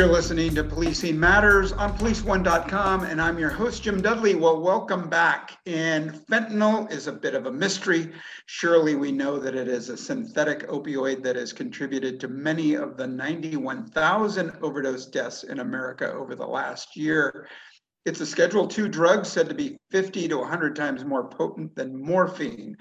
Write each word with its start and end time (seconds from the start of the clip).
You're 0.00 0.08
listening 0.08 0.54
to 0.54 0.64
Policing 0.64 1.20
Matters 1.20 1.72
on 1.72 1.94
policeone.com, 1.98 3.04
and 3.04 3.20
I'm 3.20 3.38
your 3.38 3.50
host, 3.50 3.82
Jim 3.82 4.00
Dudley. 4.00 4.34
Well, 4.34 4.62
welcome 4.62 5.10
back. 5.10 5.58
And 5.66 6.12
fentanyl 6.26 6.90
is 6.90 7.06
a 7.06 7.12
bit 7.12 7.34
of 7.34 7.44
a 7.44 7.52
mystery. 7.52 8.10
Surely 8.46 8.94
we 8.94 9.12
know 9.12 9.38
that 9.38 9.54
it 9.54 9.68
is 9.68 9.90
a 9.90 9.98
synthetic 9.98 10.66
opioid 10.68 11.22
that 11.24 11.36
has 11.36 11.52
contributed 11.52 12.18
to 12.20 12.28
many 12.28 12.76
of 12.76 12.96
the 12.96 13.06
91,000 13.06 14.52
overdose 14.62 15.04
deaths 15.04 15.42
in 15.42 15.60
America 15.60 16.10
over 16.10 16.34
the 16.34 16.46
last 16.46 16.96
year. 16.96 17.46
It's 18.06 18.20
a 18.20 18.26
Schedule 18.26 18.72
II 18.74 18.88
drug 18.88 19.26
said 19.26 19.50
to 19.50 19.54
be 19.54 19.76
50 19.90 20.28
to 20.28 20.38
100 20.38 20.74
times 20.74 21.04
more 21.04 21.28
potent 21.28 21.76
than 21.76 22.02
morphine. 22.02 22.74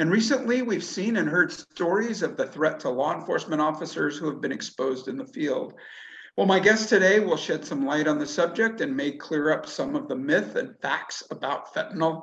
And 0.00 0.10
recently, 0.10 0.62
we've 0.62 0.82
seen 0.82 1.18
and 1.18 1.28
heard 1.28 1.52
stories 1.52 2.24
of 2.24 2.36
the 2.36 2.48
threat 2.48 2.80
to 2.80 2.90
law 2.90 3.14
enforcement 3.14 3.62
officers 3.62 4.18
who 4.18 4.26
have 4.28 4.40
been 4.40 4.50
exposed 4.50 5.06
in 5.06 5.16
the 5.16 5.26
field. 5.26 5.74
Well, 6.38 6.46
my 6.46 6.60
guest 6.60 6.88
today 6.88 7.18
will 7.18 7.36
shed 7.36 7.64
some 7.64 7.84
light 7.84 8.06
on 8.06 8.20
the 8.20 8.24
subject 8.24 8.80
and 8.80 8.96
may 8.96 9.10
clear 9.10 9.50
up 9.50 9.66
some 9.66 9.96
of 9.96 10.06
the 10.06 10.14
myth 10.14 10.54
and 10.54 10.78
facts 10.80 11.24
about 11.32 11.74
fentanyl. 11.74 12.22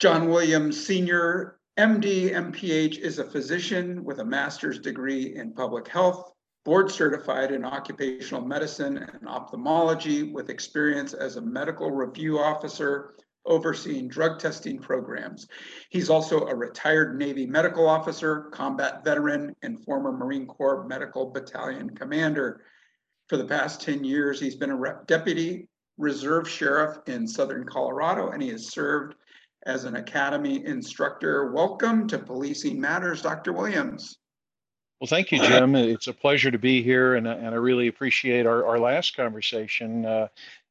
John 0.00 0.28
Williams, 0.28 0.84
Senior 0.84 1.60
MD, 1.78 2.32
MPH, 2.32 2.98
is 2.98 3.20
a 3.20 3.30
physician 3.30 4.02
with 4.02 4.18
a 4.18 4.24
master's 4.24 4.80
degree 4.80 5.36
in 5.36 5.54
public 5.54 5.86
health, 5.86 6.32
board 6.64 6.90
certified 6.90 7.52
in 7.52 7.64
occupational 7.64 8.44
medicine 8.44 8.96
and 8.96 9.28
ophthalmology, 9.28 10.24
with 10.24 10.50
experience 10.50 11.14
as 11.14 11.36
a 11.36 11.40
medical 11.40 11.92
review 11.92 12.40
officer 12.40 13.14
overseeing 13.46 14.08
drug 14.08 14.38
testing 14.38 14.78
programs. 14.78 15.46
He's 15.90 16.10
also 16.10 16.46
a 16.46 16.54
retired 16.54 17.18
Navy 17.18 17.46
medical 17.46 17.88
officer, 17.88 18.48
combat 18.52 19.04
veteran, 19.04 19.54
and 19.62 19.84
former 19.84 20.12
Marine 20.12 20.46
Corps 20.46 20.86
Medical 20.86 21.30
Battalion 21.30 21.90
commander. 21.90 22.62
For 23.28 23.36
the 23.36 23.46
past 23.46 23.80
10 23.82 24.04
years, 24.04 24.40
he's 24.40 24.56
been 24.56 24.70
a 24.70 25.00
deputy 25.06 25.68
reserve 25.96 26.48
sheriff 26.48 26.98
in 27.06 27.26
Southern 27.26 27.64
Colorado, 27.64 28.30
and 28.30 28.42
he 28.42 28.50
has 28.50 28.72
served 28.72 29.14
as 29.66 29.84
an 29.84 29.96
academy 29.96 30.64
instructor. 30.66 31.52
Welcome 31.52 32.06
to 32.08 32.18
Policing 32.18 32.80
Matters, 32.80 33.22
Dr. 33.22 33.52
Williams. 33.52 34.18
Well, 35.00 35.08
thank 35.08 35.32
you, 35.32 35.38
Jim. 35.38 35.74
It's 35.74 36.06
a 36.06 36.12
pleasure 36.12 36.50
to 36.50 36.58
be 36.58 36.82
here, 36.82 37.16
and, 37.16 37.26
and 37.26 37.48
I 37.48 37.58
really 37.58 37.88
appreciate 37.88 38.46
our, 38.46 38.64
our 38.66 38.78
last 38.78 39.16
conversation. 39.16 40.06
Uh, 40.06 40.28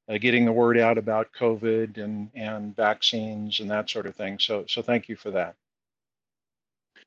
uh, 0.10 0.18
getting 0.18 0.46
the 0.46 0.52
word 0.52 0.78
out 0.78 0.98
about 0.98 1.34
COVID 1.38 1.98
and 1.98 2.30
and 2.36 2.76
vaccines 2.76 3.60
and 3.60 3.70
that 3.72 3.90
sort 3.90 4.06
of 4.06 4.16
thing. 4.16 4.40
So 4.40 4.66
so 4.68 4.82
thank 4.82 5.10
you 5.10 5.16
for 5.16 5.32
that. 5.32 5.56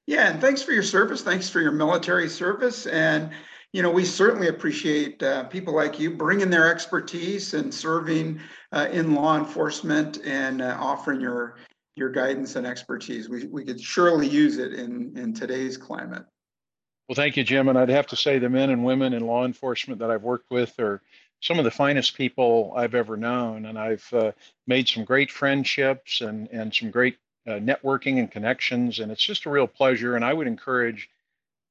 Yeah, 0.07 0.31
and 0.31 0.41
thanks 0.41 0.63
for 0.63 0.73
your 0.73 0.83
service. 0.83 1.23
Thanks 1.23 1.51
for 1.51 1.61
your 1.61 1.73
military 1.73 2.29
service, 2.29 2.87
and 2.87 3.31
you 3.73 3.83
know 3.83 3.91
we 3.91 4.05
certainly 4.05 4.49
appreciate 4.49 5.23
uh, 5.23 5.45
people 5.45 5.75
like 5.75 5.99
you 5.99 6.11
bringing 6.11 6.51
their 6.51 6.71
expertise 6.71 7.55
and 7.55 7.73
serving 7.73 8.41
uh, 8.73 8.89
in 8.91 9.15
law 9.15 9.37
enforcement 9.37 10.19
and 10.25 10.63
uh, 10.63 10.77
offering 10.79 11.21
your 11.21 11.57
your 11.97 12.11
guidance 12.11 12.57
and 12.57 12.67
expertise. 12.67 13.29
We 13.29 13.47
we 13.47 13.65
could 13.65 13.81
surely 13.81 14.29
use 14.29 14.59
it 14.59 14.75
in 14.75 15.17
in 15.19 15.35
today's 15.35 15.77
climate. 15.77 16.25
Well, 17.09 17.17
thank 17.17 17.37
you, 17.37 17.45
Jim. 17.45 17.69
And 17.69 17.79
I'd 17.79 17.89
have 17.89 18.09
to 18.09 18.17
say 18.17 18.39
the 18.39 18.49
men 18.49 18.71
and 18.71 18.85
women 18.85 19.13
in 19.13 19.27
law 19.27 19.45
enforcement 19.45 20.01
that 20.01 20.11
I've 20.11 20.25
worked 20.25 20.51
with 20.51 20.79
are 20.81 21.03
some 21.41 21.59
of 21.59 21.65
the 21.65 21.71
finest 21.71 22.17
people 22.17 22.73
I've 22.77 22.95
ever 22.95 23.17
known, 23.17 23.67
and 23.67 23.79
I've 23.79 24.09
uh, 24.13 24.33
made 24.67 24.89
some 24.89 25.05
great 25.05 25.31
friendships 25.31 26.21
and 26.21 26.49
and 26.51 26.75
some 26.75 26.91
great 26.91 27.19
uh, 27.47 27.53
networking 27.53 28.19
and 28.19 28.31
connections, 28.31 28.99
and 28.99 29.13
it's 29.13 29.23
just 29.23 29.47
a 29.47 29.51
real 29.51 29.67
pleasure. 29.67 30.17
And 30.17 30.25
I 30.25 30.33
would 30.33 30.47
encourage, 30.47 31.09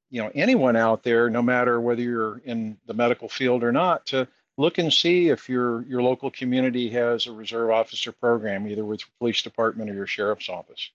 you 0.10 0.22
know, 0.22 0.32
anyone 0.34 0.76
out 0.76 1.04
there, 1.04 1.30
no 1.30 1.42
matter 1.42 1.82
whether 1.82 2.02
you're 2.02 2.42
in 2.46 2.78
the 2.86 2.94
medical 2.94 3.28
field 3.28 3.64
or 3.64 3.72
not, 3.72 4.06
to 4.08 4.28
look 4.58 4.78
and 4.78 4.94
see 4.94 5.30
if 5.30 5.50
your 5.50 5.84
your 5.84 6.02
local 6.02 6.32
community 6.32 6.90
has 6.90 7.28
a 7.28 7.32
reserve 7.32 7.72
officer 7.72 8.12
program, 8.12 8.68
either 8.68 8.86
with 8.86 9.02
your 9.02 9.10
police 9.20 9.42
department 9.42 9.90
or 9.90 9.94
your 9.94 10.08
sheriff's 10.08 10.50
office. 10.50 10.92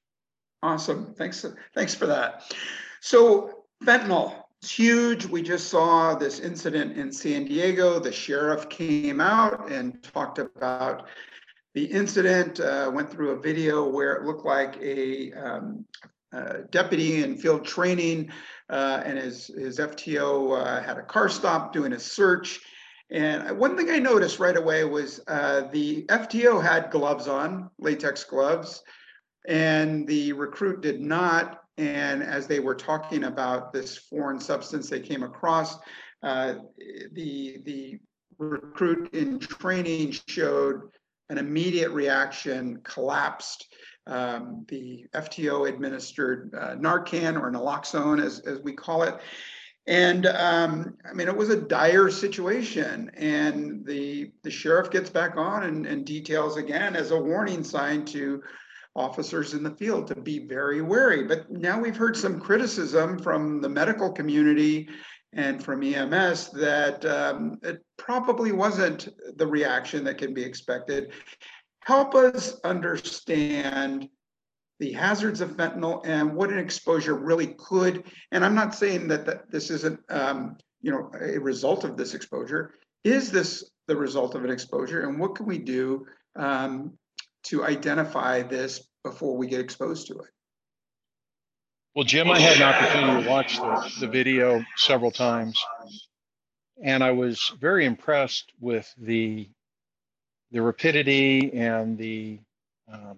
Awesome. 0.62 1.14
Thanks. 1.14 1.44
Thanks 1.74 1.94
for 1.94 2.06
that. 2.06 2.54
So 3.00 3.64
fentanyl 3.84 4.39
it's 4.62 4.70
huge. 4.70 5.24
We 5.24 5.40
just 5.40 5.68
saw 5.68 6.14
this 6.14 6.38
incident 6.38 6.98
in 6.98 7.10
San 7.10 7.46
Diego. 7.46 7.98
The 7.98 8.12
sheriff 8.12 8.68
came 8.68 9.18
out 9.18 9.70
and 9.72 10.02
talked 10.02 10.38
about 10.38 11.06
the 11.72 11.84
incident, 11.84 12.60
uh, 12.60 12.90
went 12.92 13.10
through 13.10 13.30
a 13.30 13.40
video 13.40 13.88
where 13.88 14.14
it 14.16 14.24
looked 14.24 14.44
like 14.44 14.76
a 14.82 15.32
um, 15.32 15.86
uh, 16.32 16.58
deputy 16.70 17.22
in 17.22 17.38
field 17.38 17.64
training 17.64 18.30
uh, 18.68 19.02
and 19.02 19.16
his, 19.16 19.46
his 19.46 19.78
FTO 19.78 20.60
uh, 20.60 20.82
had 20.82 20.98
a 20.98 21.02
car 21.02 21.30
stop 21.30 21.72
doing 21.72 21.94
a 21.94 21.98
search. 21.98 22.60
And 23.10 23.58
one 23.58 23.78
thing 23.78 23.90
I 23.90 23.98
noticed 23.98 24.38
right 24.38 24.56
away 24.56 24.84
was 24.84 25.20
uh, 25.26 25.68
the 25.72 26.04
FTO 26.04 26.62
had 26.62 26.90
gloves 26.90 27.28
on, 27.28 27.70
latex 27.78 28.24
gloves, 28.24 28.82
and 29.48 30.06
the 30.06 30.34
recruit 30.34 30.82
did 30.82 31.00
not. 31.00 31.62
And 31.78 32.22
as 32.22 32.46
they 32.46 32.60
were 32.60 32.74
talking 32.74 33.24
about 33.24 33.72
this 33.72 33.96
foreign 33.96 34.40
substance 34.40 34.90
they 34.90 35.00
came 35.00 35.22
across, 35.22 35.78
uh, 36.22 36.54
the, 37.12 37.58
the 37.64 37.98
recruit 38.38 39.14
in 39.14 39.38
training 39.38 40.12
showed 40.28 40.82
an 41.28 41.38
immediate 41.38 41.90
reaction, 41.90 42.80
collapsed. 42.82 43.66
Um, 44.06 44.64
the 44.68 45.06
FTO 45.14 45.68
administered 45.68 46.52
uh, 46.58 46.74
Narcan 46.74 47.40
or 47.40 47.52
naloxone, 47.52 48.22
as, 48.22 48.40
as 48.40 48.58
we 48.60 48.72
call 48.72 49.04
it. 49.04 49.14
And 49.86 50.26
um, 50.26 50.96
I 51.08 51.14
mean, 51.14 51.28
it 51.28 51.36
was 51.36 51.50
a 51.50 51.60
dire 51.60 52.10
situation. 52.10 53.10
And 53.14 53.84
the, 53.84 54.32
the 54.42 54.50
sheriff 54.50 54.90
gets 54.90 55.10
back 55.10 55.36
on 55.36 55.64
and, 55.64 55.86
and 55.86 56.04
details 56.04 56.56
again 56.56 56.96
as 56.96 57.10
a 57.10 57.20
warning 57.20 57.64
sign 57.64 58.04
to 58.06 58.42
officers 58.96 59.54
in 59.54 59.62
the 59.62 59.70
field 59.76 60.06
to 60.08 60.16
be 60.16 60.46
very 60.46 60.82
wary. 60.82 61.24
But 61.24 61.50
now 61.50 61.80
we've 61.80 61.96
heard 61.96 62.16
some 62.16 62.40
criticism 62.40 63.18
from 63.18 63.60
the 63.60 63.68
medical 63.68 64.10
community 64.10 64.88
and 65.32 65.62
from 65.62 65.82
EMS 65.82 66.50
that 66.50 67.04
um, 67.04 67.58
it 67.62 67.84
probably 67.96 68.52
wasn't 68.52 69.08
the 69.36 69.46
reaction 69.46 70.02
that 70.04 70.18
can 70.18 70.34
be 70.34 70.42
expected. 70.42 71.12
Help 71.84 72.14
us 72.14 72.58
understand 72.64 74.08
the 74.80 74.92
hazards 74.92 75.40
of 75.40 75.56
fentanyl 75.56 76.00
and 76.04 76.34
what 76.34 76.50
an 76.50 76.58
exposure 76.58 77.14
really 77.14 77.54
could. 77.58 78.04
And 78.32 78.44
I'm 78.44 78.54
not 78.54 78.74
saying 78.74 79.08
that, 79.08 79.24
that 79.26 79.50
this 79.50 79.70
isn't, 79.70 80.00
um, 80.08 80.56
you 80.80 80.90
know, 80.90 81.10
a 81.20 81.38
result 81.38 81.84
of 81.84 81.96
this 81.96 82.14
exposure. 82.14 82.74
Is 83.04 83.30
this 83.30 83.70
the 83.86 83.96
result 83.96 84.34
of 84.34 84.44
an 84.44 84.50
exposure, 84.50 85.08
and 85.08 85.18
what 85.18 85.34
can 85.34 85.46
we 85.46 85.58
do 85.58 86.06
um, 86.36 86.92
to 87.44 87.64
identify 87.64 88.42
this 88.42 88.86
before 89.04 89.36
we 89.36 89.46
get 89.46 89.60
exposed 89.60 90.08
to 90.08 90.14
it. 90.14 90.30
Well, 91.94 92.04
Jim, 92.04 92.30
I 92.30 92.38
had 92.38 92.56
an 92.56 92.62
opportunity 92.62 93.24
to 93.24 93.28
watch 93.28 93.56
the, 93.56 93.92
the 94.00 94.06
video 94.06 94.64
several 94.76 95.10
times, 95.10 95.60
and 96.82 97.02
I 97.02 97.10
was 97.10 97.52
very 97.58 97.84
impressed 97.84 98.52
with 98.60 98.92
the 98.96 99.48
the 100.52 100.62
rapidity 100.62 101.52
and 101.52 101.96
the 101.98 102.38
uh, 102.92 103.14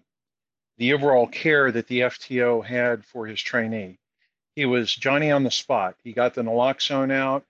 the 0.78 0.94
overall 0.94 1.27
care 1.27 1.71
that 1.71 1.87
the 1.87 2.00
FTO 2.00 2.65
had 2.65 3.05
for 3.05 3.27
his 3.27 3.41
trainee. 3.41 3.99
He 4.56 4.65
was 4.66 4.94
Johnny 4.94 5.31
on 5.31 5.44
the 5.44 5.50
spot. 5.50 5.97
He 6.03 6.12
got 6.12 6.34
the 6.34 6.43
naloxone 6.43 7.12
out. 7.12 7.44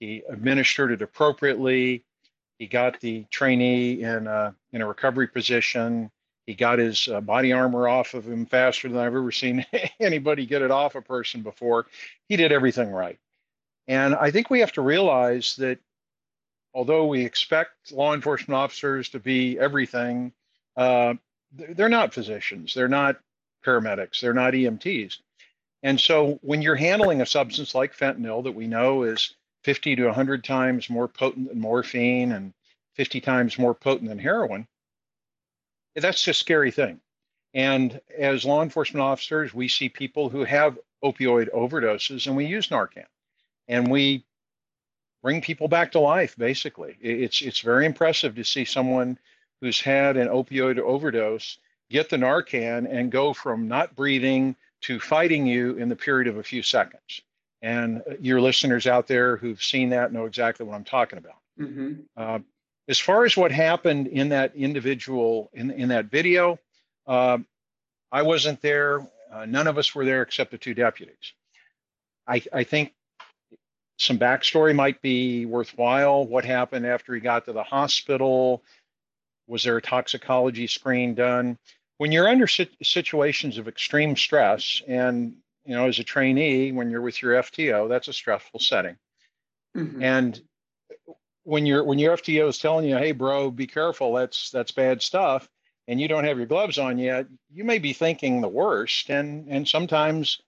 He 0.00 0.22
administered 0.28 0.92
it 0.92 1.02
appropriately. 1.02 2.04
He 2.58 2.66
got 2.66 3.00
the 3.00 3.24
trainee 3.30 4.02
in 4.02 4.26
a, 4.26 4.54
in 4.72 4.82
a 4.82 4.86
recovery 4.86 5.28
position. 5.28 6.10
He 6.48 6.54
got 6.54 6.78
his 6.78 7.08
uh, 7.08 7.20
body 7.20 7.52
armor 7.52 7.88
off 7.88 8.14
of 8.14 8.26
him 8.26 8.46
faster 8.46 8.88
than 8.88 8.96
I've 8.96 9.14
ever 9.14 9.30
seen 9.30 9.66
anybody 10.00 10.46
get 10.46 10.62
it 10.62 10.70
off 10.70 10.94
a 10.94 11.02
person 11.02 11.42
before. 11.42 11.88
He 12.26 12.38
did 12.38 12.52
everything 12.52 12.90
right. 12.90 13.18
And 13.86 14.14
I 14.14 14.30
think 14.30 14.48
we 14.48 14.60
have 14.60 14.72
to 14.72 14.80
realize 14.80 15.56
that 15.56 15.78
although 16.72 17.04
we 17.04 17.22
expect 17.22 17.92
law 17.92 18.14
enforcement 18.14 18.56
officers 18.56 19.10
to 19.10 19.18
be 19.18 19.58
everything, 19.58 20.32
uh, 20.74 21.16
they're 21.52 21.90
not 21.90 22.14
physicians, 22.14 22.72
they're 22.72 22.88
not 22.88 23.20
paramedics, 23.62 24.20
they're 24.20 24.32
not 24.32 24.54
EMTs. 24.54 25.18
And 25.82 26.00
so 26.00 26.38
when 26.40 26.62
you're 26.62 26.76
handling 26.76 27.20
a 27.20 27.26
substance 27.26 27.74
like 27.74 27.94
fentanyl 27.94 28.42
that 28.44 28.54
we 28.54 28.66
know 28.66 29.02
is 29.02 29.34
50 29.64 29.96
to 29.96 30.06
100 30.06 30.42
times 30.44 30.88
more 30.88 31.08
potent 31.08 31.50
than 31.50 31.60
morphine 31.60 32.32
and 32.32 32.54
50 32.94 33.20
times 33.20 33.58
more 33.58 33.74
potent 33.74 34.08
than 34.08 34.18
heroin, 34.18 34.66
that's 35.94 36.22
just 36.22 36.40
a 36.40 36.44
scary 36.44 36.70
thing. 36.70 37.00
And 37.54 38.00
as 38.16 38.44
law 38.44 38.62
enforcement 38.62 39.02
officers, 39.02 39.54
we 39.54 39.68
see 39.68 39.88
people 39.88 40.28
who 40.28 40.44
have 40.44 40.78
opioid 41.02 41.52
overdoses 41.54 42.26
and 42.26 42.36
we 42.36 42.44
use 42.44 42.68
Narcan 42.68 43.06
and 43.68 43.90
we 43.90 44.24
bring 45.22 45.40
people 45.40 45.68
back 45.68 45.92
to 45.92 46.00
life 46.00 46.36
basically. 46.36 46.96
It's 47.00 47.40
it's 47.42 47.60
very 47.60 47.86
impressive 47.86 48.34
to 48.34 48.44
see 48.44 48.64
someone 48.64 49.18
who's 49.60 49.80
had 49.80 50.16
an 50.16 50.28
opioid 50.28 50.78
overdose 50.78 51.58
get 51.90 52.10
the 52.10 52.16
Narcan 52.16 52.86
and 52.90 53.10
go 53.10 53.32
from 53.32 53.68
not 53.68 53.96
breathing 53.96 54.54
to 54.82 55.00
fighting 55.00 55.46
you 55.46 55.76
in 55.76 55.88
the 55.88 55.96
period 55.96 56.28
of 56.28 56.36
a 56.36 56.42
few 56.42 56.62
seconds. 56.62 57.22
And 57.62 58.02
your 58.20 58.40
listeners 58.40 58.86
out 58.86 59.08
there 59.08 59.36
who've 59.36 59.62
seen 59.62 59.90
that 59.90 60.12
know 60.12 60.26
exactly 60.26 60.64
what 60.64 60.76
I'm 60.76 60.84
talking 60.84 61.18
about. 61.18 61.38
Mm-hmm. 61.58 61.92
Uh, 62.16 62.38
as 62.88 62.98
far 62.98 63.24
as 63.24 63.36
what 63.36 63.52
happened 63.52 64.06
in 64.06 64.30
that 64.30 64.56
individual 64.56 65.50
in 65.52 65.70
in 65.70 65.88
that 65.90 66.06
video, 66.06 66.58
uh, 67.06 67.38
I 68.10 68.22
wasn't 68.22 68.60
there. 68.62 69.06
Uh, 69.30 69.44
none 69.44 69.66
of 69.66 69.76
us 69.76 69.94
were 69.94 70.04
there 70.04 70.22
except 70.22 70.50
the 70.50 70.58
two 70.58 70.74
deputies. 70.74 71.34
I, 72.26 72.42
I 72.52 72.64
think 72.64 72.94
some 73.98 74.18
backstory 74.18 74.74
might 74.74 75.02
be 75.02 75.44
worthwhile. 75.44 76.26
What 76.26 76.44
happened 76.44 76.86
after 76.86 77.14
he 77.14 77.20
got 77.20 77.44
to 77.44 77.52
the 77.52 77.62
hospital? 77.62 78.62
Was 79.46 79.62
there 79.64 79.76
a 79.76 79.82
toxicology 79.82 80.66
screen 80.66 81.14
done? 81.14 81.58
When 81.98 82.12
you're 82.12 82.28
under 82.28 82.46
situations 82.46 83.58
of 83.58 83.66
extreme 83.66 84.16
stress, 84.16 84.80
and 84.86 85.36
you 85.64 85.74
know, 85.74 85.88
as 85.88 85.98
a 85.98 86.04
trainee, 86.04 86.72
when 86.72 86.90
you're 86.90 87.02
with 87.02 87.20
your 87.20 87.34
FTO, 87.42 87.88
that's 87.88 88.08
a 88.08 88.12
stressful 88.12 88.60
setting. 88.60 88.96
Mm-hmm. 89.76 90.02
And 90.02 90.40
when 91.48 91.64
your 91.64 91.82
when 91.82 91.98
your 91.98 92.14
FTO 92.16 92.48
is 92.48 92.58
telling 92.58 92.86
you, 92.86 92.96
"Hey, 92.98 93.12
bro, 93.12 93.50
be 93.50 93.66
careful. 93.66 94.12
That's 94.12 94.50
that's 94.50 94.70
bad 94.70 95.00
stuff," 95.00 95.48
and 95.86 95.98
you 95.98 96.06
don't 96.06 96.24
have 96.24 96.36
your 96.36 96.46
gloves 96.46 96.78
on 96.78 96.98
yet, 96.98 97.26
you 97.50 97.64
may 97.64 97.78
be 97.78 97.94
thinking 97.94 98.40
the 98.40 98.48
worst. 98.48 99.08
And 99.08 99.48
and 99.48 99.66
sometimes 99.66 100.42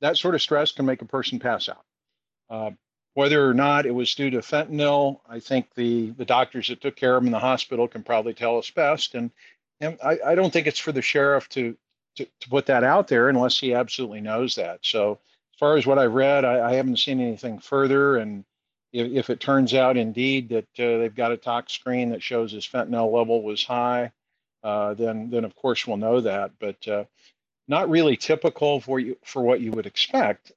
that 0.00 0.16
sort 0.16 0.34
of 0.34 0.42
stress 0.42 0.72
can 0.72 0.86
make 0.86 1.02
a 1.02 1.06
person 1.06 1.38
pass 1.38 1.68
out. 1.68 1.84
Uh, 2.50 2.70
whether 3.14 3.48
or 3.48 3.54
not 3.54 3.86
it 3.86 3.94
was 3.94 4.12
due 4.16 4.30
to 4.30 4.38
fentanyl, 4.38 5.20
I 5.28 5.38
think 5.38 5.72
the 5.76 6.10
the 6.10 6.24
doctors 6.24 6.66
that 6.66 6.80
took 6.80 6.96
care 6.96 7.16
of 7.16 7.22
him 7.22 7.28
in 7.28 7.32
the 7.32 7.38
hospital 7.38 7.86
can 7.86 8.02
probably 8.02 8.34
tell 8.34 8.58
us 8.58 8.70
best. 8.70 9.14
And 9.14 9.30
and 9.80 9.96
I, 10.02 10.18
I 10.26 10.34
don't 10.34 10.52
think 10.52 10.66
it's 10.66 10.80
for 10.80 10.90
the 10.90 11.00
sheriff 11.02 11.48
to, 11.50 11.76
to 12.16 12.24
to 12.24 12.48
put 12.48 12.66
that 12.66 12.82
out 12.82 13.06
there 13.06 13.28
unless 13.28 13.60
he 13.60 13.72
absolutely 13.72 14.20
knows 14.20 14.56
that. 14.56 14.80
So 14.82 15.12
as 15.12 15.58
far 15.60 15.76
as 15.76 15.86
what 15.86 16.00
I've 16.00 16.14
read, 16.14 16.44
I, 16.44 16.70
I 16.70 16.74
haven't 16.74 16.98
seen 16.98 17.20
anything 17.20 17.60
further. 17.60 18.16
And 18.16 18.44
if, 18.94 19.12
if 19.12 19.30
it 19.30 19.40
turns 19.40 19.74
out 19.74 19.96
indeed 19.96 20.48
that 20.50 20.68
uh, 20.78 20.98
they've 20.98 21.14
got 21.14 21.32
a 21.32 21.36
tox 21.36 21.72
screen 21.72 22.10
that 22.10 22.22
shows 22.22 22.52
his 22.52 22.66
fentanyl 22.66 23.12
level 23.12 23.42
was 23.42 23.64
high, 23.64 24.12
uh, 24.62 24.94
then 24.94 25.28
then 25.30 25.44
of 25.44 25.54
course 25.56 25.86
we'll 25.86 25.98
know 25.98 26.20
that. 26.20 26.52
But 26.58 26.88
uh, 26.88 27.04
not 27.66 27.90
really 27.90 28.16
typical 28.16 28.80
for 28.80 29.00
you 29.00 29.18
for 29.24 29.42
what 29.42 29.60
you 29.60 29.72
would 29.72 29.86
expect. 29.86 30.52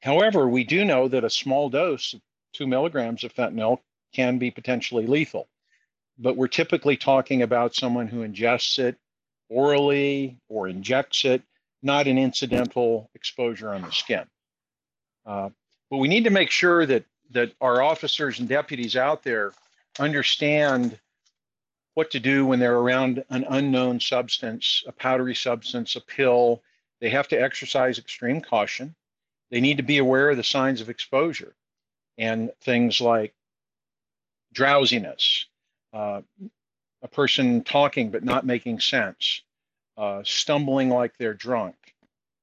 However, 0.00 0.48
we 0.48 0.62
do 0.62 0.84
know 0.84 1.08
that 1.08 1.24
a 1.24 1.30
small 1.30 1.68
dose, 1.68 2.14
of 2.14 2.20
two 2.52 2.68
milligrams 2.68 3.24
of 3.24 3.34
fentanyl, 3.34 3.80
can 4.14 4.38
be 4.38 4.52
potentially 4.52 5.06
lethal. 5.06 5.48
But 6.18 6.36
we're 6.36 6.48
typically 6.48 6.96
talking 6.96 7.42
about 7.42 7.74
someone 7.74 8.06
who 8.06 8.26
ingests 8.26 8.78
it 8.78 8.96
orally 9.48 10.38
or 10.48 10.68
injects 10.68 11.24
it, 11.24 11.42
not 11.82 12.06
an 12.06 12.18
incidental 12.18 13.10
exposure 13.14 13.70
on 13.74 13.82
the 13.82 13.90
skin. 13.90 14.24
Uh, 15.26 15.50
but 15.90 15.98
we 15.98 16.08
need 16.08 16.24
to 16.24 16.30
make 16.30 16.50
sure 16.50 16.86
that 16.86 17.04
that 17.30 17.52
our 17.60 17.82
officers 17.82 18.38
and 18.38 18.48
deputies 18.48 18.96
out 18.96 19.22
there 19.22 19.52
understand 19.98 20.98
what 21.94 22.10
to 22.12 22.20
do 22.20 22.46
when 22.46 22.58
they're 22.58 22.78
around 22.78 23.24
an 23.28 23.44
unknown 23.48 24.00
substance, 24.00 24.84
a 24.86 24.92
powdery 24.92 25.34
substance, 25.34 25.96
a 25.96 26.00
pill. 26.00 26.62
They 27.00 27.10
have 27.10 27.28
to 27.28 27.36
exercise 27.36 27.98
extreme 27.98 28.40
caution. 28.40 28.94
They 29.50 29.60
need 29.60 29.78
to 29.78 29.82
be 29.82 29.98
aware 29.98 30.30
of 30.30 30.36
the 30.36 30.44
signs 30.44 30.80
of 30.80 30.88
exposure 30.88 31.54
and 32.16 32.50
things 32.60 33.00
like 33.00 33.34
drowsiness, 34.52 35.46
uh, 35.92 36.22
a 37.02 37.08
person 37.08 37.64
talking 37.64 38.10
but 38.10 38.24
not 38.24 38.46
making 38.46 38.80
sense, 38.80 39.42
uh, 39.96 40.22
stumbling 40.24 40.90
like 40.90 41.16
they're 41.16 41.34
drunk, 41.34 41.87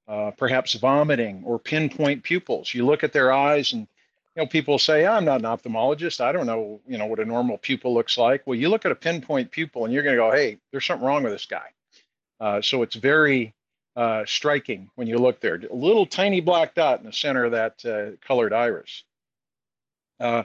uh, 0.07 0.31
perhaps 0.31 0.73
vomiting 0.75 1.43
or 1.45 1.59
pinpoint 1.59 2.23
pupils. 2.23 2.73
You 2.73 2.85
look 2.85 3.03
at 3.03 3.13
their 3.13 3.31
eyes 3.31 3.73
and 3.73 3.87
you 4.35 4.43
know, 4.43 4.47
people 4.47 4.77
say, 4.77 5.05
I'm 5.05 5.23
not 5.23 5.39
an 5.39 5.45
ophthalmologist. 5.45 6.19
I 6.19 6.33
don't 6.33 6.45
know, 6.45 6.81
you 6.85 6.97
know, 6.97 7.05
what 7.05 7.19
a 7.19 7.25
normal 7.25 7.57
pupil 7.57 7.93
looks 7.93 8.17
like. 8.17 8.45
Well, 8.45 8.59
you 8.59 8.67
look 8.69 8.85
at 8.85 8.91
a 8.91 8.95
pinpoint 8.95 9.51
pupil 9.51 9.85
and 9.85 9.93
you're 9.93 10.03
going 10.03 10.15
to 10.15 10.21
go, 10.21 10.31
hey, 10.31 10.59
there's 10.71 10.85
something 10.85 11.07
wrong 11.07 11.23
with 11.23 11.31
this 11.31 11.45
guy. 11.45 11.67
Uh, 12.39 12.61
so 12.61 12.81
it's 12.81 12.95
very 12.95 13.53
uh, 13.95 14.23
striking 14.25 14.89
when 14.95 15.07
you 15.07 15.17
look 15.17 15.39
there. 15.39 15.55
A 15.55 15.73
little 15.73 16.05
tiny 16.05 16.41
black 16.41 16.75
dot 16.75 16.99
in 16.99 17.05
the 17.05 17.13
center 17.13 17.45
of 17.45 17.53
that 17.53 17.85
uh, 17.85 18.17
colored 18.27 18.51
iris. 18.51 19.03
Uh, 20.19 20.43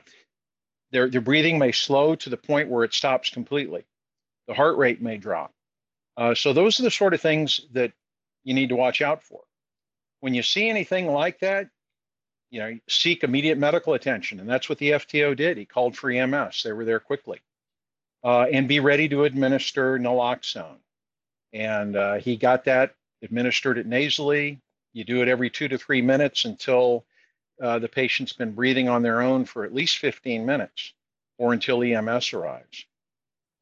their, 0.92 1.08
their 1.08 1.20
breathing 1.20 1.58
may 1.58 1.72
slow 1.72 2.14
to 2.14 2.30
the 2.30 2.36
point 2.36 2.68
where 2.68 2.84
it 2.84 2.94
stops 2.94 3.30
completely. 3.30 3.84
The 4.46 4.54
heart 4.54 4.76
rate 4.78 5.02
may 5.02 5.16
drop. 5.16 5.52
Uh, 6.16 6.34
so 6.34 6.52
those 6.52 6.78
are 6.78 6.84
the 6.84 6.90
sort 6.90 7.14
of 7.14 7.20
things 7.20 7.60
that 7.72 7.92
you 8.44 8.54
need 8.54 8.68
to 8.68 8.76
watch 8.76 9.02
out 9.02 9.22
for. 9.24 9.40
When 10.20 10.34
you 10.34 10.42
see 10.42 10.68
anything 10.68 11.06
like 11.06 11.40
that, 11.40 11.68
you 12.50 12.60
know, 12.60 12.78
seek 12.88 13.22
immediate 13.22 13.58
medical 13.58 13.94
attention. 13.94 14.40
And 14.40 14.48
that's 14.48 14.68
what 14.68 14.78
the 14.78 14.90
FTO 14.90 15.36
did. 15.36 15.56
He 15.56 15.64
called 15.64 15.96
for 15.96 16.10
EMS. 16.10 16.62
They 16.62 16.72
were 16.72 16.84
there 16.84 17.00
quickly. 17.00 17.40
Uh, 18.22 18.46
and 18.52 18.68
be 18.68 18.80
ready 18.80 19.08
to 19.08 19.24
administer 19.24 19.98
naloxone. 19.98 20.78
And 21.52 21.96
uh, 21.96 22.14
he 22.16 22.36
got 22.36 22.64
that, 22.64 22.94
administered 23.22 23.78
it 23.78 23.86
nasally. 23.86 24.60
You 24.92 25.04
do 25.04 25.22
it 25.22 25.28
every 25.28 25.48
two 25.48 25.68
to 25.68 25.78
three 25.78 26.02
minutes 26.02 26.44
until 26.44 27.04
uh, 27.62 27.78
the 27.78 27.88
patient's 27.88 28.32
been 28.32 28.52
breathing 28.52 28.88
on 28.88 29.02
their 29.02 29.22
own 29.22 29.44
for 29.44 29.64
at 29.64 29.74
least 29.74 29.98
15 29.98 30.44
minutes 30.44 30.92
or 31.38 31.52
until 31.52 31.82
EMS 31.82 32.32
arrives. 32.32 32.84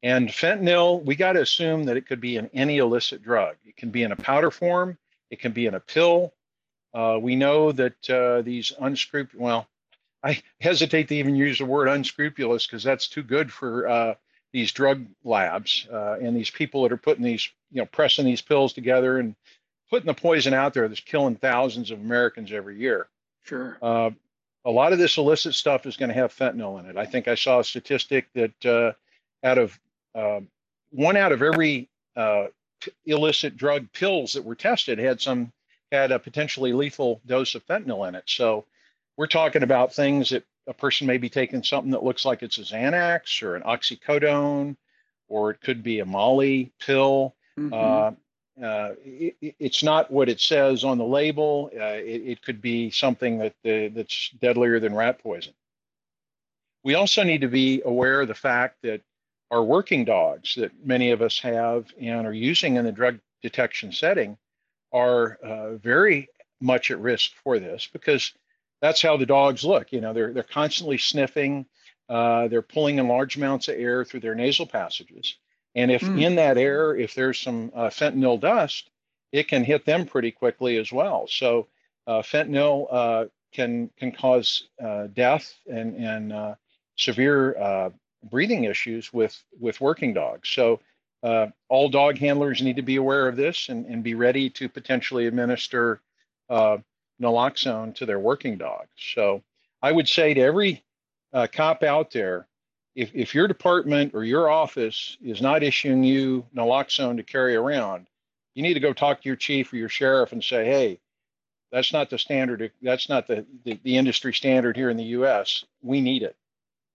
And 0.03 0.29
fentanyl, 0.29 1.05
we 1.05 1.17
got 1.17 1.33
to 1.33 1.41
assume 1.41 1.85
that 1.85 1.97
it 1.97 2.07
could 2.07 2.21
be 2.21 2.37
in 2.37 2.49
any 2.55 2.79
illicit 2.79 3.23
drug. 3.23 3.57
It 3.65 3.77
can 3.77 3.91
be 3.91 4.03
in 4.03 4.13
a 4.13 4.17
powder 4.17 4.51
form, 4.51 4.97
it 5.31 5.41
can 5.41 5.53
be 5.53 5.67
in 5.67 5.75
a 5.75 5.81
pill, 5.81 6.33
uh, 6.95 7.19
we 7.21 7.37
know 7.37 7.73
that 7.73 8.11
uh, 8.11 8.43
these 8.43 8.73
unscrupulous, 8.81 9.41
well, 9.41 9.69
I 10.23 10.43
hesitate 10.61 11.09
to 11.09 11.15
even 11.17 11.37
use 11.37 11.59
the 11.59 11.67
word 11.67 11.89
unscrupulous 11.89 12.67
because 12.67 12.83
that's 12.83 13.09
too 13.09 13.23
good 13.23 13.53
for 13.53 13.89
uh, 13.89 14.15
these 14.53 14.73
drug 14.73 15.07
labs 15.23 15.87
uh, 15.93 16.17
and 16.21 16.37
these 16.37 16.51
people 16.51 16.83
that 16.83 16.93
are 16.93 16.97
putting 16.97 17.25
these, 17.25 17.49
you 17.71 17.81
know, 17.81 17.87
pressing 17.87 18.25
these 18.25 18.43
pills 18.43 18.73
together 18.73 19.19
and 19.19 19.37
putting 19.91 20.07
the 20.07 20.15
poison 20.15 20.55
out 20.55 20.75
there 20.75 20.89
that's 20.89 21.01
killing 21.01 21.37
thousands 21.37 21.91
of 21.91 22.01
Americans 22.01 22.53
every 22.53 22.79
year. 22.79 23.07
Sure. 23.45 23.79
Uh, 23.81 24.11
a 24.65 24.71
lot 24.71 24.93
of 24.93 24.99
this 24.99 25.17
illicit 25.17 25.55
stuff 25.55 25.87
is 25.87 25.97
going 25.97 26.09
to 26.09 26.15
have 26.15 26.35
fentanyl 26.35 26.81
in 26.81 26.87
it. 26.87 26.97
I 26.97 27.07
think 27.07 27.29
I 27.29 27.37
saw 27.37 27.61
a 27.61 27.65
statistic 27.65 28.27
that 28.35 28.67
uh, 28.67 28.93
out 29.47 29.59
of 29.59 29.79
one 30.91 31.17
out 31.17 31.33
of 31.33 31.43
every 31.43 31.89
illicit 33.07 33.57
drug 33.57 33.93
pills 33.93 34.33
that 34.33 34.45
were 34.45 34.57
tested 34.57 34.99
had 34.99 35.21
some 35.21 35.53
had 35.91 36.13
a 36.13 36.19
potentially 36.19 36.73
lethal 36.73 37.21
dose 37.27 37.55
of 37.55 37.67
fentanyl 37.67 38.07
in 38.09 38.15
it. 38.15 38.25
So 38.27 38.67
we're 39.17 39.27
talking 39.27 39.63
about 39.63 39.95
things 39.95 40.31
that 40.31 40.45
a 40.67 40.75
person 40.75 41.07
may 41.07 41.19
be 41.19 41.31
taking 41.31 41.63
something 41.63 41.93
that 41.93 42.05
looks 42.05 42.25
like 42.25 42.43
it's 42.43 42.59
a 42.59 42.63
Xanax 42.63 43.43
or 43.43 43.57
an 43.57 43.63
oxycodone, 43.63 44.77
or 45.29 45.51
it 45.51 45.61
could 45.61 45.83
be 45.83 46.01
a 46.01 46.05
Molly 46.07 46.73
pill. 46.79 47.35
Mm-hmm. 47.59 47.75
Uh, 47.75 48.65
uh, 48.65 48.95
it, 49.05 49.55
it's 49.59 49.83
not 49.83 50.11
what 50.11 50.29
it 50.29 50.41
says 50.41 50.85
on 50.85 50.99
the 50.99 51.05
label. 51.05 51.71
Uh, 51.75 51.85
it, 51.85 52.23
it, 52.27 52.43
could 52.43 52.61
be 52.61 52.91
something 52.91 53.39
that 53.39 53.55
the, 53.63 53.89
that's 53.89 54.31
deadlier 54.41 54.81
than 54.81 54.95
rat 54.95 55.23
poison. 55.23 55.55
We 56.83 56.95
also 56.95 57.23
need 57.23 57.43
to 57.43 57.49
be 57.49 57.83
aware 57.85 58.21
of 58.21 58.29
the 58.29 58.35
fact 58.35 58.79
that 58.83 59.03
our 59.51 59.63
working 59.63 60.05
dogs 60.05 60.55
that 60.57 60.73
many 60.85 61.13
of 61.13 61.23
us 61.23 61.39
have 61.41 61.87
and 62.01 62.27
are 62.27 62.33
using 62.33 62.77
in 62.77 62.85
the 62.85 62.93
drug 62.93 63.19
detection 63.43 63.93
setting 63.93 64.37
are 64.93 65.35
uh, 65.43 65.77
very 65.77 66.29
much 66.61 66.91
at 66.91 67.01
risk 67.01 67.33
for 67.43 67.59
this 67.59 67.89
because 67.93 68.33
that's 68.81 69.03
how 69.03 69.17
the 69.17 69.27
dogs 69.27 69.65
look. 69.65 69.93
You 69.93 70.01
know, 70.01 70.13
they're 70.13 70.33
they're 70.33 70.43
constantly 70.43 70.99
sniffing. 70.99 71.67
Uh, 72.09 72.49
they're 72.49 72.63
pulling 72.63 72.99
in 72.99 73.09
large 73.09 73.37
amounts 73.37 73.69
of 73.69 73.77
air 73.77 74.05
through 74.05 74.21
their 74.21 74.35
nasal 74.35 74.67
passages, 74.67 75.37
and 75.75 75.91
if 75.91 76.03
mm. 76.03 76.23
in 76.23 76.37
that 76.37 76.57
air, 76.57 76.97
if 76.97 77.15
there's 77.15 77.39
some 77.39 77.71
uh, 77.75 77.89
fentanyl 77.89 78.41
dust, 78.41 78.91
it 79.33 79.49
can 79.49 79.63
hit 79.63 79.85
them 79.85 80.07
pretty 80.07 80.31
quickly 80.31 80.79
as 80.79 80.91
well. 80.91 81.27
So 81.29 81.67
uh, 82.07 82.23
fentanyl 82.23 82.87
uh, 82.91 83.25
can 83.53 83.91
can 83.99 84.13
cause 84.13 84.69
uh, 84.83 85.09
death 85.09 85.55
and 85.67 85.97
and 85.97 86.57
severe 86.97 87.93
breathing 88.31 88.65
issues 88.65 89.13
with 89.13 89.41
with 89.61 89.81
working 89.81 90.15
dogs. 90.15 90.49
So 90.49 90.81
uh, 91.23 91.47
all 91.69 91.89
dog 91.89 92.19
handlers 92.19 92.63
need 92.63 92.77
to 92.77 92.83
be 92.83 92.97
aware 92.97 93.29
of 93.29 93.37
this 93.37 93.69
and, 93.69 93.87
and 93.87 94.03
be 94.03 94.15
ready 94.15 94.51
to 94.51 94.69
potentially 94.69 95.27
administer 95.27 96.01
uh, 96.49 96.79
naloxone 97.21 97.95
to 97.95 98.07
their 98.07 98.19
working 98.19 98.57
dogs. 98.57 98.89
So 99.15 99.43
I 99.83 99.93
would 99.93 100.09
say 100.09 100.35
to 100.35 100.41
every 100.41 100.85
uh, 101.33 101.47
cop 101.53 101.83
out 101.83 102.11
there, 102.13 102.47
if, 102.95 103.11
if 103.15 103.35
your 103.35 103.49
department 103.49 104.15
or 104.15 104.25
your 104.25 104.49
office 104.49 105.17
is 105.23 105.41
not 105.41 105.63
issuing 105.63 106.05
you 106.05 106.47
naloxone 106.55 107.17
to 107.17 107.23
carry 107.23 107.55
around, 107.55 108.07
you 108.55 108.63
need 108.63 108.75
to 108.75 108.81
go 108.81 108.93
talk 108.93 109.23
to 109.23 109.29
your 109.29 109.37
chief 109.37 109.73
or 109.73 109.77
your 109.77 109.89
sheriff 109.89 110.33
and 110.33 110.43
say, 110.43 110.65
hey, 110.65 111.01
that's 111.71 111.93
not 111.93 112.11
the 112.11 112.19
standard. 112.19 112.73
That's 112.83 113.09
not 113.09 113.27
the, 113.27 113.45
the, 113.65 113.79
the 113.83 113.97
industry 113.97 114.33
standard 114.33 114.77
here 114.77 114.91
in 114.91 114.97
the 114.97 115.05
U.S. 115.05 115.65
We 115.83 116.01
need 116.01 116.23
it, 116.23 116.37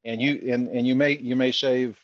and 0.04 0.22
you 0.22 0.52
and, 0.52 0.68
and 0.68 0.88
you 0.88 0.96
may 0.96 1.18
you 1.18 1.36
may 1.36 1.52
save 1.52 1.98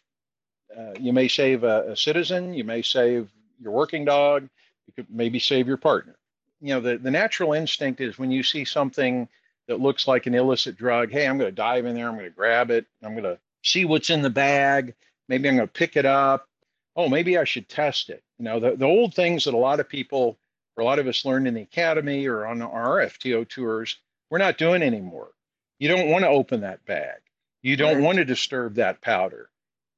uh, 0.78 0.94
you 1.00 1.14
may 1.14 1.28
save 1.28 1.64
a, 1.64 1.92
a, 1.92 1.96
citizen, 1.96 2.54
you 2.54 2.64
may 2.64 2.82
save 2.82 3.30
your 3.60 3.72
working 3.72 4.06
dog, 4.06 4.48
you 4.88 4.94
could 4.94 5.08
maybe 5.10 5.40
save 5.40 5.68
your 5.68 5.78
partner. 5.78 6.16
you 6.62 6.70
know, 6.74 6.80
the, 6.80 6.98
the 6.98 7.12
natural 7.12 7.54
instinct 7.54 8.02
is 8.02 8.18
when 8.18 8.32
you 8.32 8.44
see 8.44 8.66
something 8.66 9.28
that 9.68 9.80
looks 9.80 10.08
like 10.08 10.26
an 10.26 10.36
illicit 10.36 10.78
drug, 10.78 11.12
hey, 11.12 11.28
I'm 11.28 11.38
going 11.38 11.50
to 11.50 11.56
dive 11.56 11.86
in 11.86 11.96
there, 11.96 12.08
I'm 12.08 12.16
going 12.16 12.26
to 12.26 12.36
grab 12.36 12.72
it, 12.72 12.86
I'm 13.04 13.14
going 13.14 13.24
to 13.24 13.40
see 13.64 13.86
what's 13.86 14.10
in 14.10 14.22
the 14.22 14.30
bag, 14.30 14.96
maybe 15.28 15.50
I'm 15.50 15.56
going 15.56 15.68
to 15.68 15.74
pick 15.74 15.96
it 15.96 16.06
up. 16.06 16.48
Oh, 16.96 17.08
maybe 17.08 17.38
I 17.38 17.46
should 17.46 17.70
test 17.70 18.10
it. 18.10 18.24
You 18.40 18.46
know, 18.46 18.60
the, 18.60 18.76
the 18.76 18.86
old 18.86 19.14
things 19.14 19.46
that 19.46 19.54
a 19.54 19.58
lot 19.58 19.80
of 19.80 19.88
people, 19.88 20.38
or 20.76 20.82
a 20.82 20.86
lot 20.86 21.00
of 21.00 21.08
us 21.08 21.24
learned 21.24 21.48
in 21.48 21.54
the 21.54 21.62
academy 21.62 22.26
or 22.26 22.46
on 22.46 22.62
our 22.62 22.98
FTO 22.98 23.48
tours, 23.48 23.98
we're 24.30 24.38
not 24.38 24.58
doing 24.58 24.82
anymore. 24.82 25.30
You 25.78 25.88
don't 25.88 26.10
want 26.10 26.24
to 26.24 26.30
open 26.30 26.62
that 26.62 26.86
bag. 26.86 27.20
You 27.62 27.78
don't 27.78 28.04
want 28.04 28.18
to 28.18 28.26
disturb 28.26 28.76
that 28.76 29.02
powder. 29.02 29.50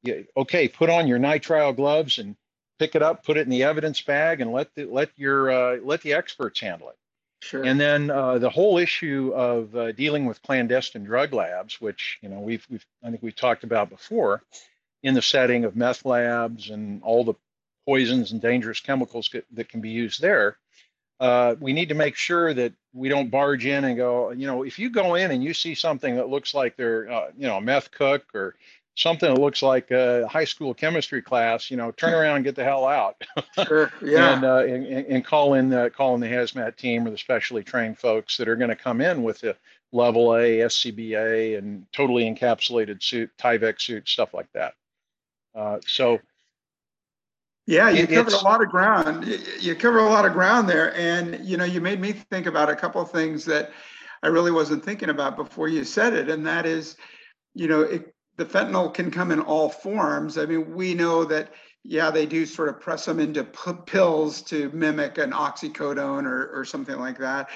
You, 0.03 0.25
okay, 0.35 0.67
put 0.67 0.89
on 0.89 1.07
your 1.07 1.19
nitrile 1.19 1.75
gloves 1.75 2.17
and 2.17 2.35
pick 2.79 2.95
it 2.95 3.03
up, 3.03 3.23
put 3.23 3.37
it 3.37 3.41
in 3.41 3.49
the 3.49 3.63
evidence 3.63 4.01
bag, 4.01 4.41
and 4.41 4.51
let 4.51 4.73
the 4.75 4.85
let 4.85 5.09
your 5.15 5.51
uh, 5.51 5.77
let 5.83 6.01
the 6.01 6.13
experts 6.13 6.59
handle 6.59 6.89
it. 6.89 6.97
Sure. 7.41 7.63
And 7.63 7.79
then 7.79 8.11
uh, 8.11 8.37
the 8.37 8.49
whole 8.49 8.77
issue 8.77 9.31
of 9.35 9.75
uh, 9.75 9.91
dealing 9.93 10.25
with 10.25 10.41
clandestine 10.43 11.03
drug 11.03 11.33
labs, 11.33 11.81
which 11.81 12.19
you 12.21 12.29
know 12.29 12.39
we've 12.39 12.65
we've 12.69 12.85
I 13.03 13.09
think 13.09 13.23
we've 13.23 13.35
talked 13.35 13.63
about 13.63 13.89
before, 13.89 14.43
in 15.03 15.13
the 15.13 15.21
setting 15.21 15.65
of 15.65 15.75
meth 15.75 16.05
labs 16.05 16.69
and 16.69 17.01
all 17.03 17.23
the 17.23 17.33
poisons 17.85 18.31
and 18.31 18.41
dangerous 18.41 18.79
chemicals 18.79 19.33
that 19.51 19.69
can 19.69 19.81
be 19.81 19.89
used 19.89 20.21
there. 20.21 20.57
Uh, 21.19 21.55
we 21.59 21.73
need 21.73 21.89
to 21.89 21.95
make 21.95 22.15
sure 22.15 22.53
that 22.53 22.73
we 22.93 23.07
don't 23.07 23.29
barge 23.29 23.65
in 23.65 23.83
and 23.85 23.95
go, 23.95 24.31
you 24.31 24.47
know, 24.47 24.63
if 24.63 24.79
you 24.79 24.89
go 24.89 25.15
in 25.15 25.29
and 25.29 25.43
you 25.43 25.53
see 25.53 25.75
something 25.75 26.15
that 26.15 26.29
looks 26.29 26.55
like 26.55 26.75
they're, 26.75 27.11
uh, 27.11 27.27
you 27.37 27.47
know, 27.47 27.57
a 27.57 27.61
meth 27.61 27.91
cook 27.91 28.23
or 28.33 28.55
something 28.95 29.33
that 29.33 29.39
looks 29.39 29.61
like 29.61 29.91
a 29.91 30.27
high 30.27 30.43
school 30.43 30.73
chemistry 30.73 31.21
class, 31.21 31.71
you 31.71 31.77
know, 31.77 31.91
turn 31.91 32.13
around 32.13 32.37
and 32.37 32.45
get 32.45 32.55
the 32.55 32.63
hell 32.63 32.85
out. 32.85 33.21
sure. 33.67 33.91
Yeah. 34.01 34.35
and, 34.35 34.43
uh, 34.43 34.63
and, 34.63 34.85
and 34.85 35.25
call 35.25 35.53
in 35.53 35.69
the 35.69 35.91
call 35.95 36.15
in 36.15 36.21
the 36.21 36.27
hazmat 36.27 36.75
team 36.75 37.07
or 37.07 37.11
the 37.11 37.17
specially 37.17 37.63
trained 37.63 37.97
folks 37.97 38.37
that 38.37 38.47
are 38.47 38.55
going 38.55 38.69
to 38.69 38.75
come 38.75 39.01
in 39.01 39.23
with 39.23 39.39
the 39.41 39.55
level 39.91 40.35
A 40.35 40.59
SCBA 40.59 41.57
and 41.57 41.85
totally 41.91 42.23
encapsulated 42.23 43.01
suit, 43.01 43.29
Tyvek 43.37 43.79
suit, 43.81 44.07
stuff 44.07 44.33
like 44.33 44.51
that. 44.53 44.73
Uh, 45.55 45.79
so. 45.85 46.19
Yeah, 47.67 47.89
you 47.89 48.07
covered 48.07 48.33
a 48.33 48.43
lot 48.43 48.61
of 48.61 48.69
ground. 48.69 49.25
You 49.59 49.75
cover 49.75 49.99
a 49.99 50.09
lot 50.09 50.25
of 50.25 50.33
ground 50.33 50.67
there, 50.67 50.95
and 50.95 51.45
you 51.45 51.57
know, 51.57 51.63
you 51.63 51.79
made 51.79 52.01
me 52.01 52.11
think 52.11 52.47
about 52.47 52.69
a 52.69 52.75
couple 52.75 52.99
of 52.99 53.11
things 53.11 53.45
that 53.45 53.71
I 54.23 54.27
really 54.27 54.51
wasn't 54.51 54.83
thinking 54.83 55.09
about 55.09 55.37
before 55.37 55.67
you 55.67 55.83
said 55.83 56.13
it, 56.13 56.27
and 56.27 56.45
that 56.47 56.65
is, 56.65 56.97
you 57.53 57.67
know, 57.67 57.81
it, 57.81 58.10
the 58.37 58.45
fentanyl 58.45 58.93
can 58.93 59.11
come 59.11 59.31
in 59.31 59.39
all 59.39 59.69
forms. 59.69 60.37
I 60.37 60.45
mean, 60.45 60.73
we 60.73 60.93
know 60.93 61.25
that, 61.25 61.53
yeah, 61.83 62.11
they 62.11 62.25
do 62.25 62.45
sort 62.45 62.69
of 62.69 62.79
press 62.79 63.05
them 63.05 63.19
into 63.19 63.43
p- 63.43 63.71
pills 63.85 64.41
to 64.43 64.69
mimic 64.71 65.17
an 65.17 65.31
oxycodone 65.31 66.25
or, 66.25 66.49
or 66.53 66.65
something 66.65 66.97
like 66.97 67.17
that, 67.19 67.49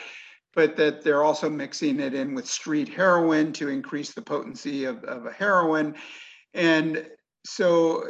but 0.53 0.75
that 0.75 1.03
they're 1.03 1.23
also 1.23 1.49
mixing 1.49 1.99
it 1.99 2.13
in 2.13 2.35
with 2.35 2.47
street 2.47 2.89
heroin 2.89 3.53
to 3.53 3.69
increase 3.69 4.13
the 4.13 4.21
potency 4.21 4.85
of, 4.85 5.03
of 5.03 5.25
a 5.25 5.31
heroin. 5.31 5.95
And 6.53 7.07
so 7.45 8.03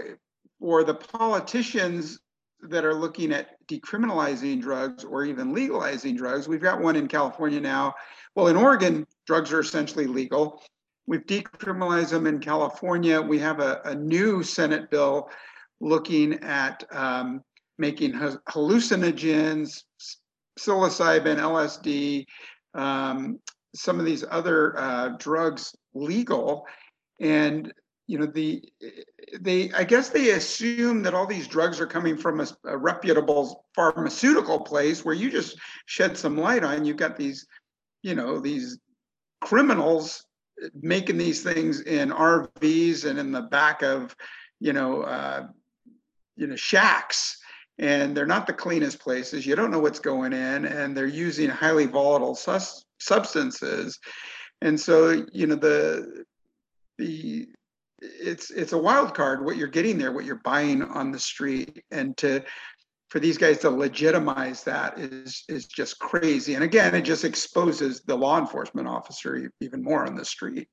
for 0.60 0.84
the 0.84 0.96
politicians 0.96 2.20
that 2.62 2.86
are 2.86 2.94
looking 2.94 3.32
at 3.32 3.50
decriminalizing 3.68 4.62
drugs 4.62 5.04
or 5.04 5.26
even 5.26 5.54
legalizing 5.54 6.16
drugs, 6.16 6.48
we've 6.48 6.62
got 6.62 6.82
one 6.82 6.96
in 6.96 7.08
California 7.08 7.60
now. 7.60 7.94
Well, 8.36 8.48
in 8.48 8.56
Oregon, 8.56 9.06
drugs 9.28 9.52
are 9.54 9.60
essentially 9.60 10.08
legal. 10.08 10.64
We've 11.08 11.26
decriminalized 11.26 12.10
them 12.10 12.28
in 12.28 12.40
California. 12.40 13.22
We 13.22 13.40
have 13.40 13.60
a, 13.60 13.82
a 13.86 13.96
new 13.96 14.44
Senate 14.44 14.90
bill 14.90 15.30
looking 15.80 16.34
at 16.44 16.84
um, 16.92 17.42
making 17.78 18.14
hallucinogens, 18.14 19.84
psilocybin, 20.60 21.38
LSD, 21.38 22.26
um, 22.74 23.40
some 23.76 24.00
of 24.00 24.06
these 24.06 24.24
other 24.30 24.78
uh, 24.78 25.10
drugs 25.20 25.76
legal. 25.94 26.66
And 27.20 27.72
you 28.08 28.20
know 28.20 28.28
the 28.28 28.64
they 29.40 29.72
I 29.72 29.84
guess 29.84 30.10
they 30.10 30.32
assume 30.32 31.02
that 31.04 31.16
all 31.16 31.26
these 31.26 31.48
drugs 31.48 31.80
are 31.82 31.88
coming 31.88 32.18
from 32.18 32.40
a, 32.40 32.48
a 32.66 32.78
reputable 32.78 33.66
pharmaceutical 33.74 34.60
place 34.60 35.04
where 35.04 35.16
you 35.16 35.32
just 35.32 35.58
shed 35.88 36.18
some 36.18 36.38
light 36.38 36.64
on. 36.64 36.86
You've 36.86 36.98
got 36.98 37.18
these, 37.18 37.48
you 38.04 38.14
know, 38.14 38.40
these 38.40 38.78
criminals 39.42 40.24
making 40.82 41.18
these 41.18 41.44
things 41.44 41.82
in 41.82 42.10
RVs 42.10 43.06
and 43.06 43.20
in 43.20 43.32
the 43.32 43.42
back 43.42 43.82
of, 43.82 44.16
you 44.60 44.74
know, 44.74 45.02
uh, 45.02 45.48
you 46.36 46.48
know, 46.48 46.56
shacks, 46.56 47.38
and 47.78 48.16
they're 48.16 48.26
not 48.26 48.48
the 48.48 48.54
cleanest 48.54 49.00
places. 49.00 49.46
You 49.46 49.56
don't 49.56 49.72
know 49.72 49.80
what's 49.80 50.00
going 50.00 50.34
in, 50.34 50.66
and 50.66 50.96
they're 50.96 51.06
using 51.06 51.50
highly 51.50 51.86
volatile 51.86 52.36
sus- 52.36 52.86
substances, 53.00 54.00
and 54.62 54.80
so 54.80 55.26
you 55.34 55.48
know 55.48 55.56
the 55.56 56.26
the 56.98 57.48
it's 58.02 58.52
it's 58.52 58.74
a 58.74 58.78
wild 58.78 59.14
card 59.14 59.44
what 59.44 59.58
you're 59.58 59.68
getting 59.68 59.98
there, 59.98 60.12
what 60.12 60.26
you're 60.26 60.42
buying 60.44 60.82
on 60.82 61.12
the 61.12 61.20
street, 61.20 61.84
and 61.92 62.16
to 62.18 62.44
for 63.16 63.22
these 63.22 63.38
guys 63.38 63.60
to 63.60 63.70
legitimize 63.70 64.66
that 64.66 65.00
is 65.00 65.46
is 65.48 65.68
just 65.68 66.00
crazy. 66.00 66.54
And 66.54 66.66
again, 66.66 66.94
it 66.94 67.04
just 67.04 67.24
exposes 67.24 68.02
the 68.02 68.14
law 68.14 68.38
enforcement 68.38 68.90
officer 68.90 69.50
even 69.62 69.82
more 69.82 70.06
on 70.06 70.16
the 70.16 70.26
street. 70.26 70.68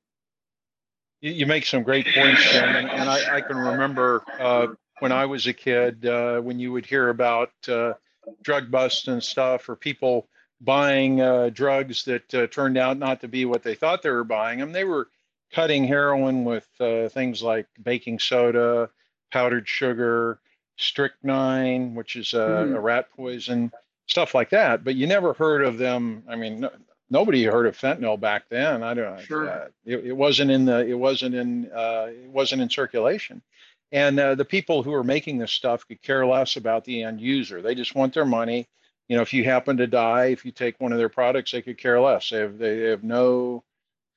You 1.21 1.45
make 1.45 1.65
some 1.65 1.83
great 1.83 2.05
points, 2.13 2.53
and, 2.53 2.89
and 2.89 3.09
I, 3.09 3.37
I, 3.37 3.39
can 3.39 3.55
remember 3.55 4.25
uh, 4.41 4.67
when 4.99 5.13
I 5.13 5.25
was 5.25 5.47
a 5.47 5.53
kid 5.53 6.05
uh, 6.05 6.41
when 6.41 6.59
you 6.59 6.73
would 6.73 6.85
hear 6.85 7.07
about 7.07 7.51
uh, 7.69 7.93
drug 8.41 8.69
busts 8.69 9.07
and 9.07 9.23
stuff, 9.23 9.69
or 9.69 9.77
people 9.77 10.27
buying 10.59 11.21
uh, 11.21 11.49
drugs 11.49 12.03
that 12.03 12.33
uh, 12.35 12.47
turned 12.47 12.77
out 12.77 12.97
not 12.97 13.21
to 13.21 13.29
be 13.29 13.45
what 13.45 13.63
they 13.63 13.75
thought 13.75 14.01
they 14.01 14.09
were 14.09 14.25
buying 14.25 14.59
them. 14.59 14.73
They 14.73 14.83
were 14.83 15.07
cutting 15.53 15.85
heroin 15.85 16.43
with 16.43 16.67
uh, 16.81 17.07
things 17.07 17.41
like 17.41 17.67
baking 17.81 18.19
soda, 18.19 18.89
powdered 19.31 19.65
sugar, 19.65 20.41
strychnine, 20.77 21.95
which 21.95 22.15
is 22.15 22.33
a, 22.33 22.37
mm. 22.37 22.75
a, 22.75 22.79
rat 22.79 23.07
poison, 23.15 23.71
stuff 24.07 24.33
like 24.33 24.49
that. 24.51 24.83
But 24.83 24.95
you 24.95 25.07
never 25.07 25.33
heard 25.33 25.63
of 25.63 25.77
them. 25.77 26.23
I 26.27 26.35
mean, 26.35 26.61
no, 26.61 26.71
nobody 27.09 27.43
heard 27.43 27.67
of 27.67 27.77
fentanyl 27.77 28.19
back 28.19 28.45
then. 28.49 28.83
I 28.83 28.93
don't 28.93 29.17
know. 29.17 29.23
Sure. 29.23 29.49
Uh, 29.49 29.67
it, 29.85 30.05
it, 30.05 30.17
wasn't 30.17 30.51
in 30.51 30.65
the. 30.65 30.85
It 30.85 30.95
wasn't 30.95 31.35
in. 31.35 31.71
Uh, 31.71 32.07
it 32.09 32.29
wasn't 32.29 32.61
in 32.61 32.69
circulation. 32.69 33.41
And 33.91 34.19
uh, 34.19 34.35
the 34.35 34.45
people 34.45 34.81
who 34.81 34.93
are 34.93 35.03
making 35.03 35.37
this 35.37 35.51
stuff 35.51 35.87
could 35.87 36.01
care 36.01 36.25
less 36.25 36.55
about 36.55 36.83
the 36.83 37.03
end 37.03 37.21
user. 37.21 37.61
They 37.61 37.75
just 37.75 37.93
want 37.93 38.13
their 38.15 38.25
money. 38.25 38.67
You 39.07 39.17
know, 39.17 39.21
if 39.21 39.33
you 39.33 39.43
happen 39.43 39.77
to 39.77 39.85
die, 39.85 40.25
if 40.27 40.45
you 40.45 40.51
take 40.51 40.79
one 40.79 40.91
of 40.91 40.97
their 40.97 41.09
products, 41.09 41.51
they 41.51 41.61
could 41.61 41.77
care 41.77 42.01
less. 42.01 42.29
They 42.29 42.39
have 42.39 42.57
they 42.57 42.79
have 42.89 43.03
no 43.03 43.63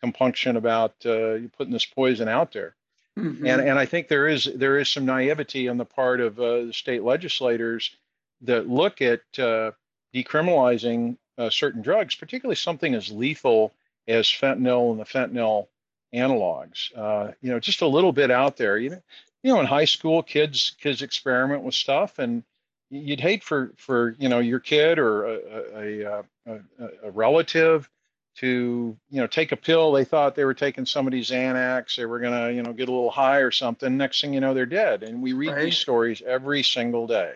compunction 0.03 0.57
about 0.57 0.95
uh, 1.05 1.39
putting 1.57 1.73
this 1.73 1.85
poison 1.85 2.29
out 2.29 2.53
there. 2.53 2.75
Mm-hmm. 3.19 3.47
And 3.47 3.61
and 3.63 3.79
I 3.79 3.87
think 3.87 4.09
there 4.09 4.29
is 4.29 4.45
there 4.45 4.79
is 4.79 4.89
some 4.89 5.07
naivety 5.07 5.69
on 5.69 5.79
the 5.79 5.85
part 5.85 6.21
of 6.21 6.39
uh, 6.39 6.67
the 6.67 6.73
state 6.73 7.03
legislators 7.03 7.97
that 8.43 8.69
look 8.69 9.01
at 9.01 9.23
uh, 9.39 9.73
decriminalizing 10.15 11.17
uh, 11.39 11.49
certain 11.49 11.83
drugs, 11.83 12.15
particularly 12.15 12.57
something 12.57 12.95
as 12.95 13.11
lethal 13.11 13.73
as 14.07 14.27
fentanyl 14.27 14.91
and 14.91 15.01
the 15.01 15.05
fentanyl 15.05 15.69
analogs. 16.15 16.97
Uh, 16.97 17.33
you 17.41 17.51
know, 17.51 17.59
just 17.59 17.81
a 17.81 17.87
little 17.87 18.13
bit 18.13 18.31
out 18.31 18.59
there. 18.59 18.77
You 18.77 18.91
know, 18.91 19.03
you 19.43 19.53
know, 19.53 19.61
in 19.61 19.67
high 19.67 19.87
school, 19.87 20.23
kids 20.23 20.77
kids 20.79 21.01
experiment 21.01 21.63
with 21.63 21.75
stuff, 21.75 22.19
and 22.19 22.43
you'd 22.91 23.21
hate 23.21 23.43
for 23.43 23.73
for 23.77 24.15
you 24.19 24.29
know 24.29 24.41
your 24.41 24.61
kid 24.61 24.99
or 24.99 25.25
a, 25.25 25.39
a, 25.75 26.25
a, 26.47 26.63
a 27.05 27.11
relative 27.11 27.89
to 28.37 28.97
you 29.11 29.21
know 29.21 29.27
take 29.27 29.53
a 29.53 29.57
pill. 29.57 29.93
They 29.93 30.05
thought 30.05 30.35
they 30.35 30.45
were 30.45 30.55
taking 30.55 30.87
somebody's 30.87 31.31
xanax. 31.31 31.97
They 31.97 32.07
were 32.07 32.19
going 32.19 32.33
to 32.33 32.53
you 32.53 32.63
know 32.63 32.73
get 32.73 32.89
a 32.89 32.93
little 32.93 33.11
high 33.11 33.39
or 33.39 33.51
something. 33.51 33.97
Next 33.97 34.21
thing 34.21 34.35
you 34.35 34.41
know 34.41 34.55
they're 34.55 34.67
dead. 34.67 35.03
And 35.03 35.23
we 35.23 35.33
read 35.33 35.53
right. 35.53 35.65
these 35.65 35.79
stories 35.79 36.23
every 36.25 36.63
single 36.63 37.07
day. 37.07 37.35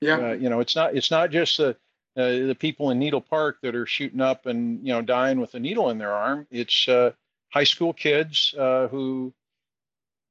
Yeah. 0.00 0.30
Uh, 0.30 0.32
you 0.32 0.48
know 0.48 0.60
it's 0.60 0.76
not 0.76 0.94
it's 0.94 1.10
not 1.10 1.30
just 1.30 1.56
the 1.56 1.70
uh, 2.16 2.46
the 2.46 2.56
people 2.58 2.90
in 2.90 2.98
needle 2.98 3.22
park 3.22 3.58
that 3.62 3.74
are 3.74 3.86
shooting 3.86 4.20
up 4.20 4.46
and 4.46 4.86
you 4.86 4.92
know 4.92 5.02
dying 5.02 5.40
with 5.40 5.54
a 5.54 5.60
needle 5.60 5.90
in 5.90 5.98
their 5.98 6.12
arm. 6.12 6.46
It's 6.50 6.86
uh, 6.88 7.12
high 7.50 7.64
school 7.64 7.92
kids 7.92 8.54
uh, 8.58 8.88
who 8.88 9.32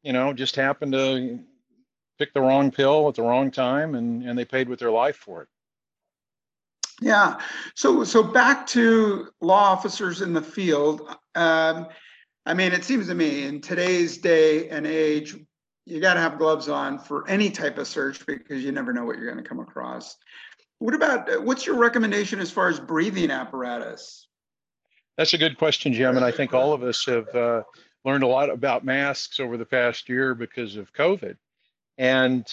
you 0.03 0.13
know 0.13 0.33
just 0.33 0.55
happen 0.55 0.91
to 0.91 1.39
pick 2.19 2.33
the 2.33 2.41
wrong 2.41 2.69
pill 2.69 3.09
at 3.09 3.15
the 3.15 3.23
wrong 3.23 3.49
time 3.49 3.95
and 3.95 4.23
and 4.23 4.37
they 4.37 4.45
paid 4.45 4.69
with 4.69 4.79
their 4.79 4.91
life 4.91 5.15
for 5.15 5.41
it 5.41 5.47
yeah. 7.01 7.39
So 7.75 8.03
so 8.03 8.24
back 8.24 8.67
to 8.67 9.29
law 9.41 9.72
officers 9.72 10.22
in 10.22 10.34
the 10.34 10.41
field. 10.41 11.10
Um, 11.36 11.88
I 12.46 12.53
mean, 12.53 12.72
it 12.72 12.84
seems 12.84 13.08
to 13.08 13.15
me 13.15 13.43
in 13.43 13.60
today's 13.62 14.17
day 14.17 14.70
and 14.70 14.88
age, 14.88 15.36
you 15.86 16.00
got 16.00 16.13
to 16.13 16.20
have 16.20 16.38
gloves 16.38 16.70
on 16.70 17.00
for 17.00 17.27
any 17.27 17.50
type 17.50 17.77
of 17.77 17.88
search 17.88 18.25
because 18.25 18.63
you 18.63 18.72
never 18.72 18.93
know 18.93 19.03
what 19.03 19.17
you're 19.17 19.31
going 19.31 19.43
to 19.43 19.48
come 19.48 19.60
across. 19.60 20.17
What 20.79 20.93
about 20.93 21.43
what's 21.43 21.65
your 21.65 21.77
recommendation 21.77 22.39
as 22.39 22.50
far 22.50 22.70
as 22.70 22.79
breathing 22.79 23.29
apparatus? 23.29 24.27
That's 25.17 25.34
a 25.34 25.38
good 25.38 25.58
question, 25.58 25.93
Jim. 25.93 26.15
And 26.15 26.25
I 26.25 26.31
think 26.31 26.53
all 26.53 26.74
of 26.74 26.84
us 26.84 27.05
have 27.05 27.27
uh, 27.36 27.63
learned 28.05 28.24
a 28.24 28.27
lot 28.27 28.50
about 28.50 28.86
masks 28.86 29.39
over 29.39 29.58
the 29.58 29.65
past 29.65 30.10
year 30.10 30.34
because 30.34 30.77
of 30.77 30.93
COVID. 30.93 31.36
And 31.98 32.46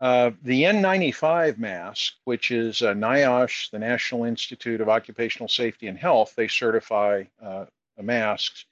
Uh, 0.00 0.30
the 0.42 0.62
N95 0.62 1.58
mask, 1.58 2.14
which 2.24 2.52
is 2.52 2.82
uh, 2.82 2.94
NIOSH, 2.94 3.70
the 3.70 3.80
National 3.80 4.24
Institute 4.24 4.80
of 4.80 4.88
Occupational 4.88 5.48
Safety 5.48 5.88
and 5.88 5.98
Health, 5.98 6.34
they 6.36 6.46
certify 6.46 7.24
uh, 7.42 7.64
masks. 8.00 8.64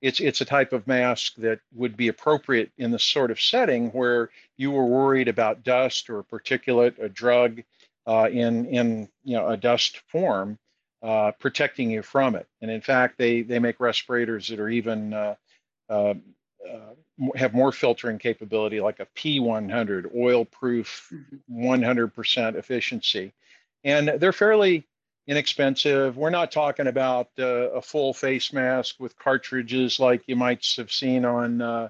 It's 0.00 0.20
it's 0.20 0.40
a 0.40 0.46
type 0.46 0.72
of 0.72 0.86
mask 0.86 1.34
that 1.36 1.60
would 1.74 1.96
be 1.96 2.08
appropriate 2.08 2.72
in 2.78 2.90
the 2.90 2.98
sort 2.98 3.30
of 3.30 3.38
setting 3.38 3.90
where 3.90 4.30
you 4.56 4.70
were 4.70 4.86
worried 4.86 5.28
about 5.28 5.62
dust 5.62 6.08
or 6.08 6.22
particulate, 6.22 6.98
a 6.98 7.10
drug 7.10 7.62
uh, 8.06 8.30
in 8.32 8.64
in 8.66 9.08
you 9.22 9.36
know 9.36 9.48
a 9.48 9.58
dust 9.58 10.00
form, 10.08 10.58
uh, 11.02 11.32
protecting 11.32 11.90
you 11.90 12.00
from 12.00 12.34
it. 12.34 12.46
And 12.62 12.70
in 12.70 12.80
fact, 12.80 13.18
they 13.18 13.42
they 13.42 13.58
make 13.58 13.78
respirators 13.78 14.48
that 14.48 14.60
are 14.60 14.70
even 14.70 15.12
uh, 15.12 15.34
uh, 15.90 16.14
have 17.34 17.54
more 17.54 17.72
filtering 17.72 18.18
capability, 18.18 18.80
like 18.80 19.00
a 19.00 19.06
P100, 19.16 20.14
oil-proof, 20.14 21.12
100% 21.50 22.12
mm-hmm. 22.12 22.58
efficiency, 22.58 23.32
and 23.84 24.08
they're 24.08 24.32
fairly 24.32 24.86
inexpensive. 25.26 26.16
We're 26.16 26.30
not 26.30 26.50
talking 26.50 26.86
about 26.86 27.28
uh, 27.38 27.44
a 27.44 27.82
full 27.82 28.12
face 28.14 28.52
mask 28.52 28.96
with 28.98 29.18
cartridges 29.18 30.00
like 30.00 30.22
you 30.26 30.36
might 30.36 30.66
have 30.76 30.90
seen 30.90 31.24
on 31.24 31.62
uh, 31.62 31.88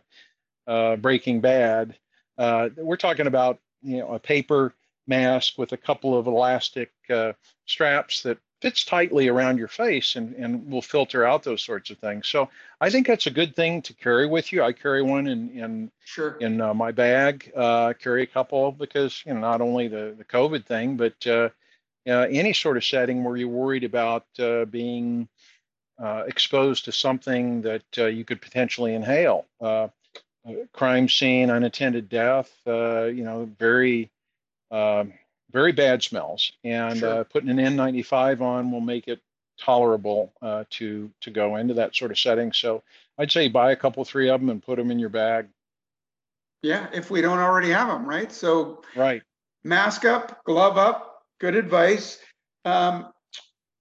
uh, 0.67 0.97
Breaking 0.97 1.41
Bad. 1.41 1.97
Uh, 2.37 2.69
we're 2.77 2.97
talking 2.97 3.27
about 3.27 3.59
you 3.83 3.99
know 3.99 4.15
a 4.15 4.19
paper 4.19 4.75
mask 5.07 5.59
with 5.59 5.73
a 5.73 5.77
couple 5.77 6.19
of 6.19 6.27
elastic 6.27 6.91
uh, 7.09 7.33
straps 7.67 8.23
that 8.23 8.39
fits 8.61 8.85
tightly 8.85 9.29
around 9.29 9.59
your 9.59 9.69
face 9.69 10.17
and, 10.17 10.35
and 10.35 10.71
will 10.71 10.83
filter 10.83 11.25
out 11.25 11.43
those 11.43 11.63
sorts 11.63 11.91
of 11.91 11.99
things. 11.99 12.29
So 12.29 12.51
I 12.81 12.91
think 12.91 13.07
that's 13.07 13.27
a 13.27 13.31
good 13.31 13.57
thing 13.57 13.83
to 13.83 13.95
carry 13.95 14.27
with 14.27 14.53
you. 14.53 14.63
I 14.63 14.73
carry 14.73 15.03
one 15.03 15.27
in 15.27 15.51
in 15.51 15.91
sure. 16.05 16.37
in 16.41 16.61
uh, 16.61 16.75
my 16.75 16.93
bag. 16.93 17.51
Uh, 17.55 17.95
carry 17.95 18.23
a 18.23 18.27
couple 18.27 18.73
because 18.73 19.23
you 19.25 19.35
know 19.35 19.41
not 19.41 19.61
only 19.61 19.89
the 19.89 20.15
the 20.17 20.25
COVID 20.25 20.67
thing, 20.67 20.97
but 20.97 21.27
uh, 21.27 21.49
uh 22.07 22.27
any 22.31 22.53
sort 22.53 22.77
of 22.77 22.85
setting 22.85 23.25
where 23.25 23.37
you're 23.37 23.49
worried 23.49 23.85
about 23.85 24.27
uh, 24.39 24.65
being 24.67 25.29
uh, 25.99 26.25
exposed 26.27 26.85
to 26.87 26.93
something 26.93 27.63
that 27.63 27.85
you 27.97 28.25
could 28.25 28.41
potentially 28.41 28.95
inhale. 28.95 29.47
crime 30.73 31.09
scene, 31.09 31.51
unattended 31.51 32.09
death. 32.09 32.51
you 32.67 33.25
know, 33.25 33.51
very 33.59 34.11
um, 34.71 35.13
very 35.53 35.73
bad 35.73 36.03
smells, 36.03 36.53
and 36.65 36.99
sure. 36.99 37.21
uh, 37.21 37.25
putting 37.25 37.51
an 37.51 37.59
N95 37.59 38.41
on 38.41 38.71
will 38.71 38.81
make 38.81 39.09
it 39.09 39.21
tolerable 39.59 40.33
uh, 40.41 40.65
to 40.71 41.11
to 41.21 41.31
go 41.31 41.57
into 41.57 41.75
that 41.75 41.95
sort 41.95 42.11
of 42.11 42.19
setting. 42.19 42.53
So 42.53 42.83
I'd 43.19 43.31
say 43.31 43.49
buy 43.49 43.73
a 43.73 43.77
couple, 43.77 44.05
three 44.05 44.31
of 44.31 44.41
them, 44.41 44.51
and 44.51 44.63
put 44.63 44.77
them 44.77 44.91
in 44.91 44.99
your 44.99 45.09
bag. 45.09 45.49
Yeah, 46.63 46.89
if 46.93 47.11
we 47.11 47.21
don't 47.21 47.39
already 47.39 47.71
have 47.71 47.89
them, 47.89 48.07
right? 48.07 48.33
So 48.33 48.83
right, 48.97 49.23
mask 49.65 50.05
up, 50.05 50.45
glove 50.45 50.79
up. 50.79 51.23
Good 51.39 51.57
advice. 51.57 52.19
Um, 52.65 53.13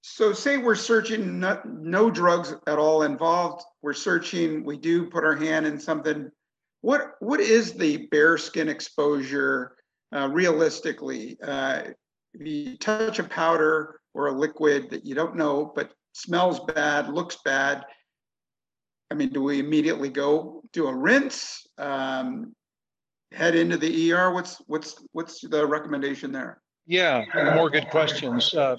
so 0.02 0.34
say 0.34 0.58
we're 0.58 0.76
searching, 0.76 1.40
no, 1.40 1.62
no 1.66 2.10
drugs 2.10 2.54
at 2.68 2.78
all 2.78 3.04
involved. 3.04 3.64
We're 3.82 3.94
searching. 3.94 4.64
We 4.64 4.78
do 4.78 5.06
put 5.06 5.24
our 5.24 5.36
hand 5.36 5.68
in 5.68 5.80
something. 5.80 6.32
What 6.82 7.16
what 7.20 7.40
is 7.40 7.74
the 7.74 8.08
bare 8.08 8.38
skin 8.38 8.70
exposure? 8.70 9.76
Uh, 10.16 10.30
realistically, 10.32 11.38
uh, 11.42 11.84
you 12.34 12.78
touch 12.78 13.20
a 13.20 13.24
powder 13.24 14.00
or 14.13 14.28
a 14.28 14.32
liquid 14.32 14.89
that 14.89 15.06
you 15.06 15.16
don't 15.16 15.36
know, 15.36 15.72
but 15.75 15.92
smells 16.13 16.60
bad, 16.62 17.10
looks 17.10 17.38
bad, 17.44 17.86
I 19.12 19.16
mean, 19.16 19.30
do 19.30 19.42
we 19.42 19.60
immediately 19.60 20.10
go 20.10 20.62
do 20.72 20.88
a 20.88 20.96
rinse, 20.96 21.66
um, 21.78 22.54
head 23.32 23.56
into 23.56 23.78
the 23.78 24.12
ER? 24.12 24.32
What's 24.34 24.62
what's 24.68 24.96
what's 25.13 25.42
the 25.42 25.66
recommendation 25.66 26.32
there? 26.32 26.62
Yeah, 26.86 27.24
more 27.56 27.70
good 27.70 27.89
questions. 27.89 28.54
Uh, 28.54 28.78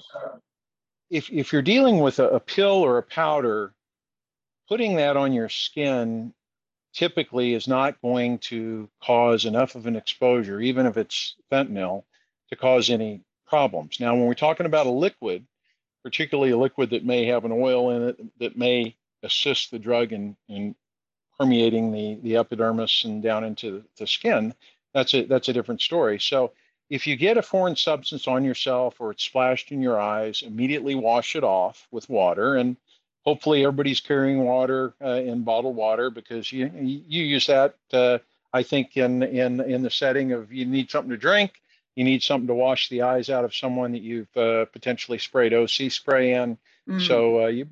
if 1.11 1.31
if 1.31 1.53
you're 1.53 1.63
dealing 1.63 1.99
with 1.99 2.21
a, 2.21 2.29
a 2.29 2.41
pill 2.41 2.69
or 2.85 2.99
a 2.99 3.03
powder, 3.03 3.75
putting 4.69 4.97
that 4.97 5.17
on 5.17 5.33
your 5.33 5.49
skin 5.49 6.33
typically 6.93 7.55
is 7.55 7.69
not 7.69 8.01
going 8.03 8.39
to 8.39 8.89
cause 9.03 9.45
enough 9.45 9.75
of 9.75 9.87
an 9.87 9.97
exposure, 9.97 10.61
even 10.61 10.87
if 10.87 10.97
it's 10.97 11.37
fentanyl, 11.51 12.05
to 12.49 12.57
cause 12.57 12.91
any 12.91 13.23
problems. 13.47 13.99
Now, 14.01 14.15
when 14.15 14.27
we're 14.27 14.35
talking 14.35 14.67
about 14.67 14.87
a 14.87 14.91
liquid, 14.91 15.47
particularly 16.03 16.51
a 16.51 16.59
liquid 16.59 16.91
that 16.91 17.05
may 17.05 17.27
have 17.27 17.45
an 17.45 17.53
oil 17.53 17.91
in 17.91 18.03
it 18.09 18.39
that 18.39 18.57
may 18.57 18.97
assist 19.23 19.71
the 19.71 19.79
drug 19.79 20.13
in, 20.13 20.37
in 20.49 20.75
permeating 21.39 21.93
the, 21.93 22.19
the 22.23 22.37
epidermis 22.37 23.05
and 23.05 23.23
down 23.23 23.45
into 23.45 23.85
the 23.99 24.07
skin, 24.07 24.55
that's 24.95 25.15
a, 25.15 25.25
that's 25.25 25.49
a 25.49 25.53
different 25.53 25.81
story. 25.81 26.19
So 26.19 26.53
if 26.89 27.07
you 27.07 27.17
get 27.17 27.39
a 27.39 27.43
foreign 27.43 27.77
substance 27.77 28.27
on 28.27 28.45
yourself 28.45 29.01
or 29.01 29.13
it's 29.13 29.23
splashed 29.23 29.71
in 29.71 29.81
your 29.81 30.01
eyes, 30.01 30.43
immediately 30.43 30.97
wash 30.97 31.37
it 31.37 31.45
off 31.45 31.87
with 31.93 32.09
water. 32.09 32.57
And 32.57 32.77
hopefully 33.25 33.65
everybody's 33.65 34.01
carrying 34.01 34.45
water 34.45 34.95
uh, 35.03 35.11
in 35.11 35.43
bottled 35.43 35.77
water 35.77 36.11
because 36.11 36.51
you 36.53 36.71
you 36.75 37.25
use 37.25 37.47
that 37.47 37.75
uh, 37.93 38.19
I 38.53 38.63
think 38.63 38.97
in 38.97 39.23
in 39.23 39.61
in 39.61 39.83
the 39.83 39.91
setting 39.91 40.33
of 40.33 40.53
you 40.53 40.67
need 40.67 40.91
something 40.91 41.11
to 41.11 41.17
drink, 41.17 41.61
you 41.95 42.05
need 42.05 42.23
something 42.23 42.49
to 42.49 42.55
wash 42.55 42.89
the 42.89 43.03
eyes 43.03 43.31
out 43.31 43.45
of 43.45 43.55
someone 43.55 43.93
that 43.93 44.03
you've 44.03 44.37
uh, 44.37 44.65
potentially 44.67 45.19
sprayed 45.19 45.55
OC 45.55 45.91
spray 45.91 46.35
in. 46.35 46.59
Mm. 46.89 47.07
So 47.07 47.45
uh, 47.45 47.49
you, 47.49 47.69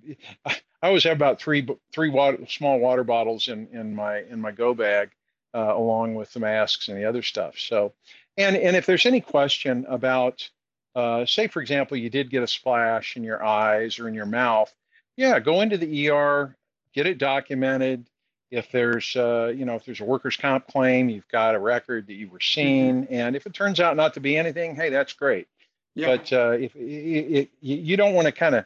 I 0.46 0.56
always 0.82 1.04
have 1.04 1.16
about 1.16 1.40
three 1.40 1.66
three 1.92 2.10
water, 2.10 2.46
small 2.48 2.78
water 2.78 3.04
bottles 3.04 3.48
in 3.48 3.68
in 3.72 3.94
my 3.94 4.18
in 4.18 4.40
my 4.40 4.52
go 4.52 4.74
bag, 4.74 5.10
uh, 5.54 5.74
along 5.74 6.14
with 6.14 6.32
the 6.32 6.40
masks 6.40 6.88
and 6.88 6.96
the 6.96 7.06
other 7.06 7.22
stuff. 7.22 7.58
So, 7.58 7.94
and 8.36 8.56
and 8.56 8.76
if 8.76 8.86
there's 8.86 9.06
any 9.06 9.20
question 9.20 9.84
about, 9.88 10.48
uh, 10.94 11.26
say 11.26 11.48
for 11.48 11.60
example, 11.60 11.96
you 11.96 12.10
did 12.10 12.30
get 12.30 12.44
a 12.44 12.48
splash 12.48 13.16
in 13.16 13.24
your 13.24 13.44
eyes 13.44 13.98
or 13.98 14.06
in 14.06 14.14
your 14.14 14.26
mouth 14.26 14.72
yeah, 15.18 15.40
go 15.40 15.62
into 15.62 15.76
the 15.76 16.10
ER, 16.10 16.56
get 16.94 17.06
it 17.06 17.18
documented. 17.18 18.08
If 18.52 18.70
there's, 18.70 19.14
uh, 19.16 19.52
you 19.54 19.66
know, 19.66 19.74
if 19.74 19.84
there's 19.84 20.00
a 20.00 20.04
workers' 20.04 20.36
comp 20.36 20.68
claim, 20.68 21.10
you've 21.10 21.28
got 21.28 21.56
a 21.56 21.58
record 21.58 22.06
that 22.06 22.14
you 22.14 22.30
were 22.30 22.38
mm-hmm. 22.38 22.60
seen, 22.60 23.08
and 23.10 23.34
if 23.34 23.44
it 23.44 23.52
turns 23.52 23.80
out 23.80 23.96
not 23.96 24.14
to 24.14 24.20
be 24.20 24.38
anything, 24.38 24.76
hey, 24.76 24.88
that's 24.88 25.12
great. 25.12 25.48
Yeah. 25.94 26.16
But 26.16 26.32
uh, 26.32 26.50
if 26.52 26.74
it, 26.76 26.80
it, 26.80 27.50
you 27.60 27.96
don't 27.96 28.14
want 28.14 28.26
to 28.26 28.32
kind 28.32 28.54
of 28.54 28.64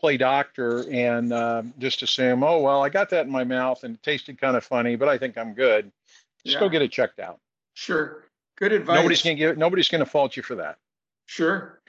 play 0.00 0.16
doctor 0.16 0.90
and 0.90 1.32
uh, 1.32 1.62
just 1.78 2.02
assume, 2.02 2.42
oh 2.42 2.60
well, 2.60 2.82
I 2.82 2.88
got 2.88 3.10
that 3.10 3.26
in 3.26 3.30
my 3.30 3.44
mouth 3.44 3.84
and 3.84 3.94
it 3.96 4.02
tasted 4.02 4.40
kind 4.40 4.56
of 4.56 4.64
funny, 4.64 4.96
but 4.96 5.08
I 5.08 5.18
think 5.18 5.36
I'm 5.36 5.52
good. 5.52 5.92
Just 6.44 6.54
yeah. 6.54 6.60
go 6.60 6.70
get 6.70 6.80
it 6.80 6.90
checked 6.90 7.20
out. 7.20 7.38
Sure. 7.74 8.24
Good 8.56 8.72
advice. 8.72 8.96
Nobody's 8.96 9.22
gonna 9.22 9.34
give. 9.34 9.58
Nobody's 9.58 9.88
gonna 9.88 10.06
fault 10.06 10.36
you 10.36 10.42
for 10.42 10.54
that. 10.54 10.78
Sure. 11.26 11.80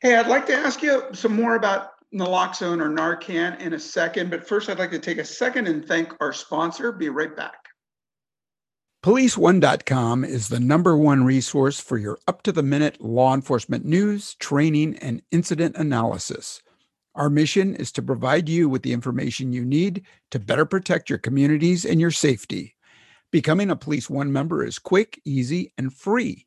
Hey, 0.00 0.16
I'd 0.16 0.26
like 0.26 0.46
to 0.46 0.54
ask 0.54 0.82
you 0.82 1.04
some 1.12 1.34
more 1.34 1.56
about 1.56 1.95
naloxone 2.16 2.80
or 2.80 2.88
Narcan 2.88 3.60
in 3.60 3.74
a 3.74 3.78
second, 3.78 4.30
but 4.30 4.46
first 4.46 4.68
I'd 4.68 4.78
like 4.78 4.90
to 4.90 4.98
take 4.98 5.18
a 5.18 5.24
second 5.24 5.68
and 5.68 5.86
thank 5.86 6.12
our 6.20 6.32
sponsor. 6.32 6.90
Be 6.92 7.08
right 7.08 7.34
back. 7.36 7.66
PoliceOne.com 9.04 10.24
is 10.24 10.48
the 10.48 10.58
number 10.58 10.96
one 10.96 11.22
resource 11.22 11.78
for 11.78 11.96
your 11.96 12.18
up 12.26 12.42
to 12.42 12.50
the 12.50 12.62
minute 12.62 13.00
law 13.00 13.34
enforcement 13.34 13.84
news, 13.84 14.34
training, 14.34 14.96
and 14.98 15.22
incident 15.30 15.76
analysis. 15.76 16.60
Our 17.14 17.30
mission 17.30 17.76
is 17.76 17.92
to 17.92 18.02
provide 18.02 18.48
you 18.48 18.68
with 18.68 18.82
the 18.82 18.92
information 18.92 19.52
you 19.52 19.64
need 19.64 20.04
to 20.32 20.40
better 20.40 20.66
protect 20.66 21.08
your 21.08 21.18
communities 21.18 21.84
and 21.84 22.00
your 22.00 22.10
safety. 22.10 22.74
Becoming 23.30 23.70
a 23.70 23.76
Police 23.76 24.10
One 24.10 24.32
member 24.32 24.64
is 24.64 24.78
quick, 24.78 25.20
easy, 25.24 25.72
and 25.78 25.94
free. 25.94 26.45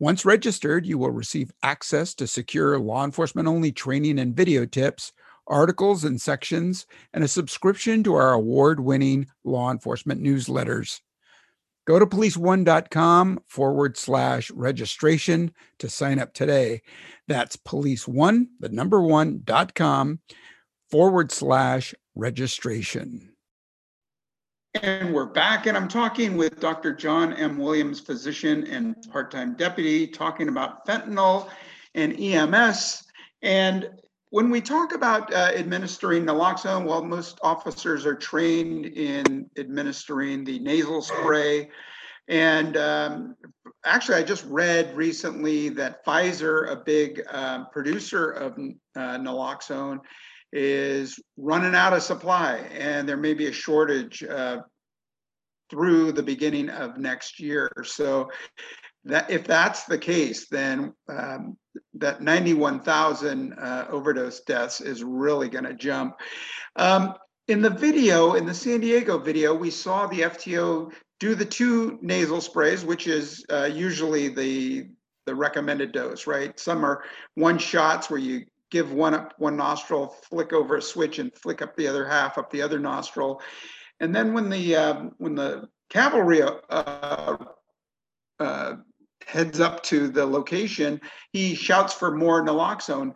Once 0.00 0.24
registered, 0.24 0.86
you 0.86 0.96
will 0.96 1.10
receive 1.10 1.50
access 1.62 2.14
to 2.14 2.26
secure 2.26 2.78
law 2.78 3.04
enforcement 3.04 3.48
only 3.48 3.72
training 3.72 4.18
and 4.18 4.36
video 4.36 4.64
tips, 4.64 5.12
articles 5.48 6.04
and 6.04 6.20
sections, 6.20 6.86
and 7.12 7.24
a 7.24 7.28
subscription 7.28 8.04
to 8.04 8.14
our 8.14 8.32
award 8.32 8.78
winning 8.78 9.26
law 9.44 9.70
enforcement 9.70 10.22
newsletters. 10.22 11.00
Go 11.86 11.98
to 11.98 12.06
policeone.com 12.06 13.40
forward 13.48 13.96
slash 13.96 14.50
registration 14.50 15.50
to 15.78 15.88
sign 15.88 16.18
up 16.18 16.34
today. 16.34 16.82
That's 17.26 17.56
policeone, 17.56 18.48
the 18.60 18.68
number 18.68 19.00
one 19.00 19.40
dot 19.42 19.74
com 19.74 20.20
forward 20.90 21.32
slash 21.32 21.94
registration. 22.14 23.27
And 24.82 25.12
we're 25.12 25.26
back, 25.26 25.66
and 25.66 25.76
I'm 25.76 25.88
talking 25.88 26.36
with 26.36 26.60
Dr. 26.60 26.94
John 26.94 27.32
M. 27.32 27.58
Williams, 27.58 27.98
physician 27.98 28.64
and 28.68 28.94
part 29.10 29.30
time 29.30 29.54
deputy, 29.54 30.06
talking 30.06 30.48
about 30.48 30.86
fentanyl 30.86 31.48
and 31.96 32.18
EMS. 32.18 33.04
And 33.42 33.90
when 34.30 34.50
we 34.50 34.60
talk 34.60 34.94
about 34.94 35.32
uh, 35.34 35.50
administering 35.56 36.24
naloxone, 36.24 36.84
well, 36.84 37.02
most 37.02 37.40
officers 37.42 38.06
are 38.06 38.14
trained 38.14 38.86
in 38.86 39.50
administering 39.58 40.44
the 40.44 40.60
nasal 40.60 41.02
spray. 41.02 41.70
And 42.28 42.76
um, 42.76 43.36
actually, 43.84 44.18
I 44.18 44.22
just 44.22 44.44
read 44.44 44.96
recently 44.96 45.70
that 45.70 46.04
Pfizer, 46.04 46.70
a 46.70 46.76
big 46.76 47.22
uh, 47.32 47.64
producer 47.66 48.30
of 48.30 48.52
uh, 48.94 49.18
naloxone, 49.18 49.98
is 50.52 51.18
running 51.36 51.74
out 51.74 51.92
of 51.92 52.02
supply 52.02 52.56
and 52.78 53.08
there 53.08 53.16
may 53.16 53.34
be 53.34 53.46
a 53.46 53.52
shortage 53.52 54.22
uh, 54.24 54.58
through 55.70 56.12
the 56.12 56.22
beginning 56.22 56.70
of 56.70 56.98
next 56.98 57.38
year. 57.38 57.70
So 57.84 58.30
that 59.04 59.30
if 59.30 59.46
that's 59.46 59.84
the 59.84 59.98
case, 59.98 60.48
then 60.48 60.92
um, 61.08 61.56
that 61.94 62.20
91,000 62.20 63.52
uh, 63.52 63.86
overdose 63.90 64.40
deaths 64.40 64.80
is 64.80 65.04
really 65.04 65.48
going 65.48 65.64
to 65.64 65.74
jump. 65.74 66.16
Um, 66.76 67.14
in 67.48 67.62
the 67.62 67.70
video, 67.70 68.34
in 68.34 68.44
the 68.44 68.54
San 68.54 68.80
Diego 68.80 69.18
video, 69.18 69.54
we 69.54 69.70
saw 69.70 70.06
the 70.06 70.20
FTO 70.20 70.92
do 71.20 71.34
the 71.34 71.44
two 71.44 71.98
nasal 72.00 72.40
sprays, 72.40 72.84
which 72.84 73.06
is 73.06 73.44
uh, 73.50 73.64
usually 73.72 74.28
the 74.28 74.88
the 75.26 75.34
recommended 75.34 75.92
dose, 75.92 76.26
right? 76.26 76.58
Some 76.58 76.84
are 76.84 77.02
one 77.34 77.58
shots 77.58 78.08
where 78.08 78.20
you 78.20 78.46
give 78.70 78.92
one 78.92 79.14
up 79.14 79.34
one 79.38 79.56
nostril, 79.56 80.08
flick 80.08 80.52
over 80.52 80.76
a 80.76 80.82
switch, 80.82 81.18
and 81.18 81.34
flick 81.34 81.62
up 81.62 81.76
the 81.76 81.86
other 81.86 82.06
half 82.06 82.38
up 82.38 82.50
the 82.50 82.62
other 82.62 82.78
nostril. 82.78 83.40
And 84.00 84.14
then 84.14 84.32
when 84.32 84.48
the 84.50 84.76
um, 84.76 85.14
when 85.18 85.34
the 85.34 85.68
cavalry 85.90 86.42
uh, 86.42 87.36
uh, 88.38 88.74
heads 89.26 89.60
up 89.60 89.82
to 89.84 90.08
the 90.08 90.24
location, 90.24 91.00
he 91.32 91.54
shouts 91.54 91.92
for 91.92 92.14
more 92.14 92.44
naloxone. 92.44 93.14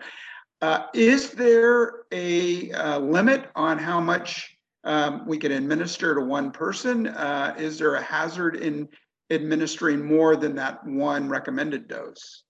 Uh, 0.61 0.87
is 0.95 1.31
there 1.31 2.05
a 2.13 2.71
uh, 2.73 2.99
limit 2.99 3.51
on 3.57 3.79
how 3.79 4.01
much 4.01 4.57
um, 4.85 5.27
we 5.27 5.37
can 5.37 5.53
administer 5.53 6.15
to 6.15 6.21
one 6.21 6.51
person? 6.51 7.09
Uh, 7.09 7.55
is 7.59 7.79
there 7.79 7.97
a 7.97 8.03
hazard 8.03 8.57
in 8.57 8.89
administering 9.31 10.05
more 10.05 10.37
than 10.37 10.55
that 10.55 10.85
one 10.87 11.29
recommended 11.29 11.89
dose? 11.89 12.45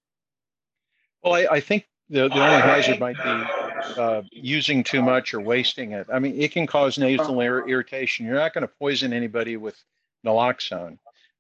Well, 1.23 1.35
I, 1.35 1.47
I 1.53 1.61
think 1.61 1.87
the, 2.13 2.29
the 2.29 2.35
only 2.35 2.61
hazard 2.61 3.01
might 3.01 3.17
be 3.17 4.01
uh, 4.01 4.23
using 4.31 4.85
too 4.85 5.03
much 5.03 5.33
or 5.33 5.41
wasting 5.41 5.93
it. 5.93 6.07
I 6.13 6.19
mean, 6.19 6.41
it 6.41 6.53
can 6.53 6.67
cause 6.67 6.99
nasal 6.99 7.41
ir- 7.41 7.67
irritation. 7.67 8.27
You're 8.27 8.37
not 8.37 8.53
going 8.53 8.63
to 8.63 8.73
poison 8.79 9.13
anybody 9.15 9.57
with 9.57 9.83
naloxone. 10.25 10.99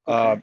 Okay. 0.08 0.32
Uh, 0.32 0.37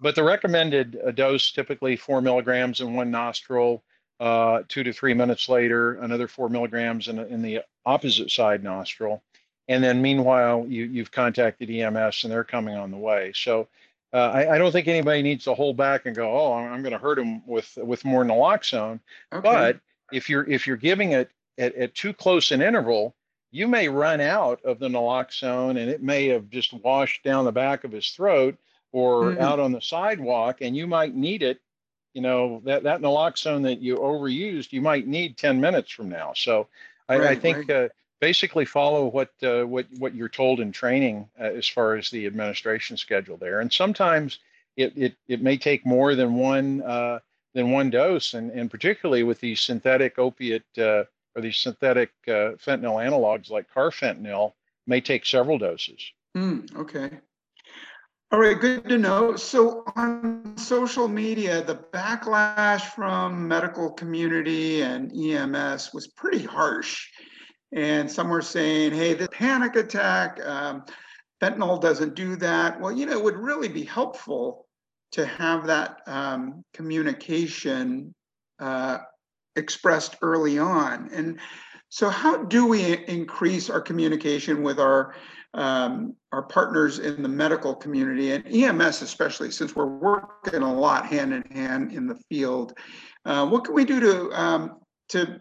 but 0.00 0.14
the 0.14 0.22
recommended 0.22 0.98
uh, 1.04 1.12
dose 1.12 1.50
typically 1.50 1.96
four 1.96 2.20
milligrams 2.20 2.80
in 2.80 2.92
one 2.92 3.10
nostril, 3.10 3.82
uh, 4.20 4.62
two 4.68 4.82
to 4.82 4.92
three 4.92 5.14
minutes 5.14 5.48
later, 5.48 5.94
another 5.94 6.28
four 6.28 6.50
milligrams 6.50 7.08
in, 7.08 7.18
in 7.18 7.40
the 7.40 7.60
opposite 7.86 8.30
side 8.30 8.62
nostril. 8.62 9.22
And 9.66 9.82
then 9.82 10.02
meanwhile, 10.02 10.66
you, 10.68 10.84
you've 10.84 11.10
contacted 11.10 11.70
EMS 11.70 12.24
and 12.24 12.32
they're 12.32 12.44
coming 12.44 12.76
on 12.76 12.90
the 12.90 12.98
way. 12.98 13.32
So 13.34 13.68
uh, 14.14 14.30
I, 14.32 14.54
I 14.54 14.58
don't 14.58 14.72
think 14.72 14.88
anybody 14.88 15.22
needs 15.22 15.44
to 15.44 15.54
hold 15.54 15.76
back 15.76 16.06
and 16.06 16.16
go, 16.16 16.30
oh, 16.32 16.54
I'm 16.54 16.82
going 16.82 16.92
to 16.92 16.98
hurt 16.98 17.16
them 17.16 17.46
with 17.46 17.76
with 17.78 18.04
more 18.04 18.24
naloxone. 18.24 19.00
Okay. 19.32 19.42
But 19.42 19.80
if 20.12 20.30
you're 20.30 20.48
if 20.48 20.66
you're 20.68 20.76
giving 20.78 21.12
it 21.12 21.30
at, 21.58 21.74
at 21.74 21.94
too 21.94 22.14
close 22.14 22.52
an 22.52 22.62
interval, 22.62 23.16
you 23.50 23.68
may 23.68 23.88
run 23.88 24.20
out 24.20 24.62
of 24.64 24.78
the 24.78 24.88
naloxone 24.88 25.70
and 25.70 25.90
it 25.90 26.02
may 26.02 26.28
have 26.28 26.50
just 26.50 26.72
washed 26.72 27.24
down 27.24 27.44
the 27.44 27.52
back 27.52 27.84
of 27.84 27.92
his 27.92 28.10
throat 28.10 28.56
or 28.92 29.34
Mhm. 29.34 29.40
out 29.40 29.58
on 29.60 29.72
the 29.72 29.80
sidewalk, 29.80 30.58
and 30.62 30.76
you 30.76 30.86
might 30.86 31.14
need 31.16 31.42
it. 31.42 31.60
You 32.14 32.22
know 32.22 32.62
that 32.64 32.84
that 32.84 33.00
naloxone 33.00 33.64
that 33.64 33.80
you 33.80 33.96
overused, 33.96 34.72
you 34.72 34.80
might 34.80 35.08
need 35.08 35.36
10 35.36 35.60
minutes 35.60 35.90
from 35.90 36.08
now. 36.08 36.32
So 36.34 36.68
I, 37.08 37.16
I 37.16 37.18
Right, 37.20 37.40
think 37.42 37.70
uh, 37.70 37.88
basically 38.20 38.64
follow 38.64 39.06
what 39.06 39.30
uh, 39.42 39.64
what 39.64 39.86
what 39.98 40.14
you're 40.14 40.28
told 40.28 40.60
in 40.60 40.72
training 40.72 41.28
uh, 41.40 41.44
as 41.44 41.68
far 41.68 41.94
as 41.94 42.10
the 42.10 42.26
administration 42.26 42.96
schedule 42.96 43.36
there. 43.36 43.60
And 43.60 43.72
sometimes 43.72 44.38
it 44.76 44.92
it, 44.96 45.16
it 45.28 45.42
may 45.42 45.56
take 45.56 45.86
more 45.86 46.14
than 46.14 46.34
one 46.34 46.82
uh, 46.82 47.18
than 47.54 47.70
one 47.70 47.90
dose, 47.90 48.34
and 48.34 48.50
and 48.50 48.70
particularly 48.70 49.22
with 49.22 49.40
these 49.40 49.60
synthetic 49.60 50.18
opiate 50.18 50.64
uh, 50.78 51.04
or 51.36 51.42
these 51.42 51.58
synthetic 51.58 52.10
uh, 52.28 52.56
fentanyl 52.62 53.04
analogs 53.04 53.50
like 53.50 53.72
carfentanil, 53.72 54.52
may 54.86 55.00
take 55.00 55.26
several 55.26 55.58
doses. 55.58 56.00
Hmm, 56.34 56.60
okay. 56.76 57.10
All 58.34 58.40
right, 58.40 58.58
good 58.58 58.88
to 58.88 58.98
know. 58.98 59.36
So 59.36 59.84
on 59.94 60.56
social 60.56 61.06
media, 61.06 61.62
the 61.62 61.76
backlash 61.76 62.80
from 62.80 63.46
medical 63.46 63.92
community 63.92 64.82
and 64.82 65.12
EMS 65.12 65.92
was 65.94 66.08
pretty 66.08 66.42
harsh. 66.42 67.10
And 67.74 68.10
some 68.10 68.28
were 68.28 68.42
saying, 68.42 68.92
hey, 68.92 69.14
the 69.14 69.28
panic 69.28 69.74
attack, 69.74 70.38
um, 70.46 70.84
fentanyl 71.42 71.80
doesn't 71.80 72.14
do 72.14 72.36
that. 72.36 72.80
Well, 72.80 72.92
you 72.92 73.04
know, 73.04 73.12
it 73.12 73.22
would 73.22 73.36
really 73.36 73.68
be 73.68 73.84
helpful 73.84 74.66
to 75.12 75.26
have 75.26 75.66
that 75.66 76.00
um, 76.06 76.64
communication 76.72 78.14
uh, 78.60 78.98
expressed 79.56 80.16
early 80.22 80.58
on. 80.58 81.10
And 81.12 81.38
so, 81.88 82.08
how 82.08 82.44
do 82.44 82.66
we 82.66 83.04
increase 83.06 83.70
our 83.70 83.80
communication 83.80 84.62
with 84.62 84.78
our 84.80 85.14
um, 85.54 86.16
our 86.32 86.42
partners 86.42 86.98
in 86.98 87.22
the 87.22 87.28
medical 87.28 87.74
community 87.74 88.32
and 88.32 88.44
EMS, 88.46 89.02
especially 89.02 89.52
since 89.52 89.76
we're 89.76 89.86
working 89.86 90.62
a 90.62 90.74
lot 90.74 91.06
hand 91.06 91.32
in 91.32 91.42
hand 91.52 91.92
in 91.92 92.08
the 92.08 92.18
field? 92.28 92.76
Uh, 93.24 93.46
what 93.46 93.64
can 93.64 93.74
we 93.74 93.84
do 93.84 94.00
to 94.00 94.32
um, 94.32 94.80
to 95.10 95.40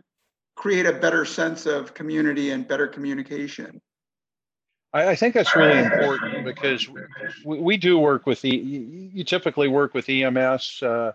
create 0.56 0.86
a 0.86 0.94
better 0.94 1.26
sense 1.26 1.66
of 1.66 1.94
community 1.94 2.52
and 2.52 2.68
better 2.68 2.88
communication? 2.88 3.82
I, 4.96 5.16
think 5.16 5.34
that's 5.34 5.56
really 5.56 5.80
important 5.80 6.46
because 6.46 6.88
we, 7.44 7.60
we 7.60 7.78
do 7.78 7.98
work 7.98 8.28
with 8.28 8.42
the. 8.42 8.56
You 8.56 9.24
typically 9.24 9.68
work 9.68 9.96
with 9.96 10.08
EMS 10.08 10.84
uh, 10.84 11.14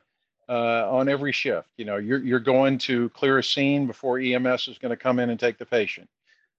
uh, 0.48 0.90
on 0.90 1.08
every 1.08 1.30
shift. 1.30 1.68
You 1.76 1.84
know, 1.84 1.96
you're 1.96 2.18
you're 2.18 2.40
going 2.40 2.78
to 2.78 3.08
clear 3.10 3.38
a 3.38 3.44
scene 3.44 3.86
before 3.86 4.18
EMS 4.18 4.66
is 4.66 4.78
going 4.78 4.90
to 4.90 4.96
come 4.96 5.20
in 5.20 5.30
and 5.30 5.38
take 5.38 5.58
the 5.58 5.66
patient. 5.66 6.08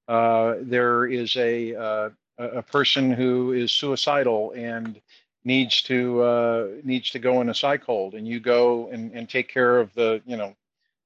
Uh, 0.08 0.56
there 0.62 1.08
is 1.08 1.36
a 1.36 1.76
uh, 1.76 2.10
a 2.38 2.48
a 2.60 2.64
person 2.64 3.12
who 3.12 3.52
is 3.52 3.74
suicidal 3.74 4.54
and 4.56 5.02
needs 5.44 5.82
to 5.84 6.22
uh, 6.22 6.68
needs 6.84 7.10
to 7.12 7.20
go 7.20 7.42
in 7.42 7.50
a 7.50 7.54
psych 7.54 7.84
hold, 7.84 8.14
and 8.14 8.28
you 8.28 8.40
go 8.40 8.88
and, 8.94 9.12
and 9.12 9.28
take 9.28 9.50
care 9.50 9.78
of 9.78 9.94
the 9.94 10.22
you 10.26 10.38
know 10.38 10.56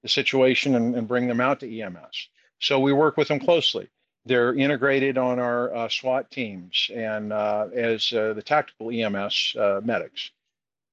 the 0.03 0.09
situation 0.09 0.75
and, 0.75 0.95
and 0.95 1.07
bring 1.07 1.27
them 1.27 1.41
out 1.41 1.61
to 1.61 1.81
EMS. 1.81 2.29
So 2.59 2.79
we 2.79 2.93
work 2.93 3.17
with 3.17 3.27
them 3.29 3.39
closely. 3.39 3.89
They're 4.25 4.53
integrated 4.53 5.17
on 5.17 5.39
our 5.39 5.75
uh, 5.75 5.89
SWAT 5.89 6.31
teams 6.31 6.89
and 6.95 7.33
uh, 7.33 7.67
as 7.73 8.13
uh, 8.13 8.33
the 8.33 8.41
tactical 8.43 8.91
EMS 8.91 9.55
uh, 9.59 9.81
medics. 9.83 10.31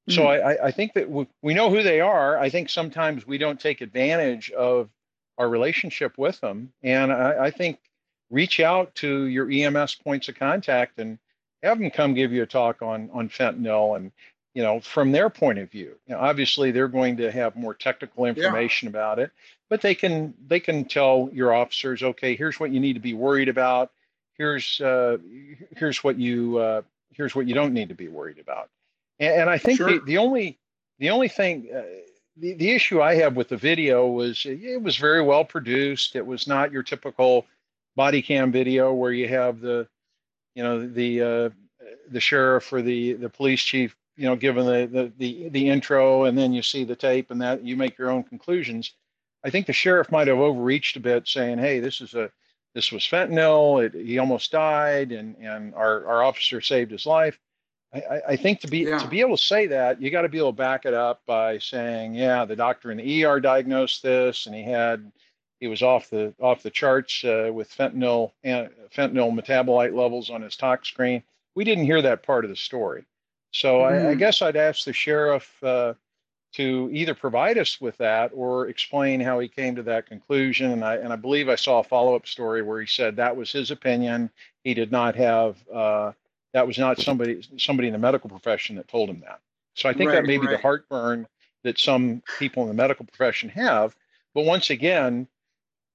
So 0.09 0.23
Mm. 0.23 0.27
I, 0.27 0.53
I- 0.55 0.66
I 0.66 0.70
think 0.73 0.94
that 0.94 1.09
we, 1.11 1.27
we 1.42 1.55
know 1.55 1.70
who 1.70 1.83
they 1.83 2.01
are. 2.01 2.38
I 2.38 2.51
think 2.51 2.70
sometimes 2.70 3.27
we 3.27 3.38
don't 3.38 3.61
take 3.61 3.81
advantage 3.83 4.51
of 4.51 4.88
our 5.38 5.49
relationship 5.49 6.18
with 6.18 6.40
them. 6.40 6.73
And 6.83 7.12
I, 7.12 7.46
I 7.46 7.51
think 7.51 7.79
reach 8.31 8.59
out 8.61 8.94
to 8.96 9.25
your 9.27 9.51
EMS 9.51 9.96
points 9.96 10.29
of 10.29 10.35
contact 10.37 10.99
and 10.99 11.18
have 11.62 11.79
them 11.79 11.90
come 11.90 12.14
give 12.14 12.33
you 12.33 12.42
a 12.42 12.46
talk 12.46 12.83
on 12.83 13.11
on 13.12 13.29
fentanyl 13.29 13.96
and 13.96 14.12
you 14.54 14.62
know 14.62 14.80
from 14.80 15.12
their 15.12 15.30
point 15.30 15.58
of 15.58 15.70
view. 15.70 15.96
You 16.06 16.14
know, 16.14 16.20
obviously 16.20 16.70
they're 16.70 16.88
going 16.88 17.16
to 17.18 17.30
have 17.30 17.56
more 17.56 17.74
technical 17.74 18.24
information 18.24 18.88
about 18.88 19.18
it, 19.18 19.30
but 19.68 19.80
they 19.80 19.94
can 19.94 20.34
they 20.46 20.60
can 20.60 20.84
tell 20.84 21.30
your 21.32 21.54
officers, 21.54 22.02
okay, 22.02 22.34
here's 22.36 22.58
what 22.58 22.70
you 22.70 22.80
need 22.80 22.94
to 22.94 23.00
be 23.00 23.14
worried 23.14 23.48
about. 23.48 23.92
Here's 24.36 24.80
uh, 24.80 25.18
here's 25.76 26.02
what 26.02 26.18
you 26.18 26.58
uh, 26.58 26.82
here's 27.12 27.34
what 27.34 27.46
you 27.46 27.54
don't 27.54 27.74
need 27.74 27.88
to 27.90 27.94
be 27.94 28.08
worried 28.08 28.38
about. 28.38 28.68
And, 29.18 29.42
and 29.42 29.50
I 29.50 29.58
think 29.58 29.78
Sure. 29.78 29.90
the, 29.90 30.00
the 30.04 30.18
only 30.18 30.58
the 30.98 31.10
only 31.10 31.28
thing 31.28 31.68
uh, 31.74 31.82
the, 32.36 32.54
the 32.54 32.70
issue 32.70 33.00
I 33.00 33.14
have 33.16 33.36
with 33.36 33.48
the 33.48 33.56
video 33.56 34.08
was 34.08 34.44
it 34.44 34.82
was 34.82 34.96
very 34.96 35.22
well 35.22 35.44
produced. 35.44 36.16
It 36.16 36.26
was 36.26 36.46
not 36.46 36.72
your 36.72 36.82
typical 36.82 37.46
body 37.96 38.22
cam 38.22 38.50
video 38.50 38.92
where 38.92 39.12
you 39.12 39.28
have 39.28 39.60
the 39.60 39.86
you 40.54 40.62
know 40.62 40.86
the 40.86 41.22
uh, 41.22 41.50
the 42.08 42.20
sheriff 42.20 42.72
or 42.72 42.82
the 42.82 43.12
the 43.14 43.28
police 43.28 43.60
chief 43.60 43.94
you 44.20 44.26
know 44.26 44.37
given 44.37 44.66
the, 44.66 44.87
the 44.87 45.12
the 45.16 45.48
the 45.48 45.68
intro 45.70 46.24
and 46.24 46.37
then 46.37 46.52
you 46.52 46.61
see 46.61 46.85
the 46.85 46.94
tape 46.94 47.30
and 47.30 47.40
that 47.40 47.64
you 47.64 47.74
make 47.74 47.96
your 47.96 48.11
own 48.11 48.22
conclusions. 48.22 48.92
I 49.42 49.48
think 49.48 49.66
the 49.66 49.72
sheriff 49.72 50.12
might 50.12 50.28
have 50.28 50.38
overreached 50.38 50.96
a 50.96 51.00
bit, 51.00 51.26
saying, 51.26 51.56
"Hey, 51.56 51.80
this 51.80 52.02
is 52.02 52.12
a 52.12 52.30
this 52.74 52.92
was 52.92 53.02
fentanyl. 53.02 53.83
It, 53.83 53.94
he 53.94 54.18
almost 54.18 54.52
died, 54.52 55.12
and 55.12 55.37
and 55.40 55.74
our 55.74 56.06
our 56.06 56.22
officer 56.22 56.61
saved 56.61 56.90
his 56.90 57.06
life." 57.06 57.40
I, 57.94 58.20
I, 58.28 58.37
think 58.37 58.61
to 58.61 58.68
be 58.68 58.80
Yeah. 58.80 58.98
to 58.98 59.09
be 59.09 59.20
able 59.20 59.38
to 59.38 59.42
say 59.42 59.66
that, 59.68 60.02
you 60.02 60.11
got 60.11 60.22
to 60.22 60.28
be 60.28 60.38
able 60.38 60.52
to 60.52 60.56
back 60.56 60.85
it 60.85 60.92
up 60.92 61.22
by 61.26 61.56
saying, 61.56 62.14
"Yeah, 62.14 62.44
the 62.44 62.56
doctor 62.56 62.90
in 62.90 62.98
the 62.98 63.24
ER 63.24 63.40
diagnosed 63.40 64.02
this, 64.02 64.44
and 64.44 64.54
he 64.54 64.62
had 64.62 65.11
he 65.61 65.66
was 65.66 65.80
off 65.83 66.11
the 66.11 66.35
off 66.38 66.62
the 66.62 66.70
charts 66.70 67.24
uh, 67.24 67.50
with 67.50 67.74
fentanyl 67.74 68.33
and 68.44 68.68
fentanyl 68.94 69.33
metabolite 69.33 69.94
levels 69.94 70.28
on 70.28 70.42
his 70.42 70.56
tox 70.56 70.88
screen." 70.88 71.22
We 71.54 71.64
didn't 71.64 71.87
hear 71.87 72.02
that 72.02 72.22
part 72.22 72.44
of 72.44 72.50
the 72.50 72.56
story, 72.56 73.06
so 73.52 73.82
I, 73.82 74.10
I 74.10 74.14
Mm. 74.14 74.18
guess 74.18 74.42
I'd 74.42 74.56
ask 74.56 74.84
the 74.84 74.92
sheriff. 74.92 75.62
Uh, 75.62 75.94
to 76.52 76.90
either 76.92 77.14
provide 77.14 77.58
us 77.58 77.80
with 77.80 77.96
that 77.98 78.32
or 78.34 78.68
explain 78.68 79.20
how 79.20 79.38
he 79.38 79.48
came 79.48 79.76
to 79.76 79.82
that 79.84 80.06
conclusion. 80.06 80.72
And 80.72 80.84
I 80.84 80.96
and 80.96 81.12
I 81.12 81.16
believe 81.16 81.48
I 81.48 81.54
saw 81.54 81.78
a 81.80 81.84
follow 81.84 82.16
up 82.16 82.26
story 82.26 82.62
where 82.62 82.80
he 82.80 82.86
said 82.86 83.16
that 83.16 83.36
was 83.36 83.52
his 83.52 83.70
opinion. 83.70 84.30
He 84.64 84.74
did 84.74 84.90
not 84.90 85.14
have 85.16 85.56
uh, 85.72 86.12
that 86.52 86.66
was 86.66 86.78
not 86.78 86.98
somebody 86.98 87.42
somebody 87.56 87.88
in 87.88 87.92
the 87.92 87.98
medical 88.00 88.28
profession 88.30 88.76
that 88.76 88.88
told 88.88 89.08
him 89.10 89.20
that. 89.20 89.40
So 89.76 89.88
I 89.88 89.92
think 89.92 90.10
that 90.10 90.18
Right, 90.18 90.26
may 90.26 90.38
be 90.38 90.46
the 90.48 90.58
heartburn 90.58 91.26
that 91.62 91.78
some 91.78 92.22
people 92.38 92.62
in 92.62 92.68
the 92.68 92.74
medical 92.74 93.06
profession 93.06 93.48
have. 93.50 93.94
But 94.34 94.44
once 94.44 94.70
again, 94.70 95.28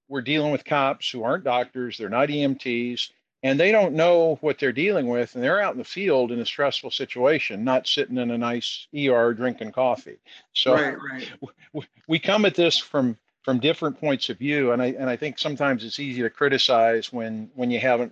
we're 0.08 0.22
dealing 0.22 0.52
with 0.52 0.64
cops 0.66 1.10
who 1.10 1.24
aren't 1.24 1.44
doctors, 1.44 1.98
they're 1.98 2.10
not 2.10 2.30
EMTs, 2.30 3.10
and 3.46 3.60
they 3.60 3.72
don't 3.72 3.94
know 3.94 4.40
what 4.42 4.58
they're 4.58 4.72
dealing 4.72 5.08
with 5.08 5.36
and 5.36 5.44
they're 5.44 5.62
out 5.62 5.74
in 5.74 5.78
the 5.78 5.84
field 5.84 6.32
in 6.32 6.40
a 6.40 6.46
stressful 6.46 6.90
situation 6.90 7.64
not 7.64 7.88
sitting 7.88 8.18
in 8.18 8.32
a 8.32 8.38
nice 8.38 8.88
er 8.98 9.34
drinking 9.34 9.72
coffee. 9.72 10.18
So 10.54 10.74
Right, 10.74 10.98
right. 11.00 11.86
we 12.08 12.18
come 12.18 12.46
at 12.46 12.56
this 12.56 12.78
from 12.78 13.18
from 13.44 13.60
different 13.60 14.00
points 14.00 14.30
of 14.30 14.40
view 14.40 14.72
and 14.72 14.82
i 14.82 14.88
and 14.88 15.08
i 15.08 15.16
think 15.16 15.38
sometimes 15.38 15.84
it's 15.84 16.00
easy 16.00 16.24
to 16.24 16.30
criticize 16.32 17.14
when 17.14 17.52
when 17.54 17.70
you 17.70 17.80
haven't 17.80 18.12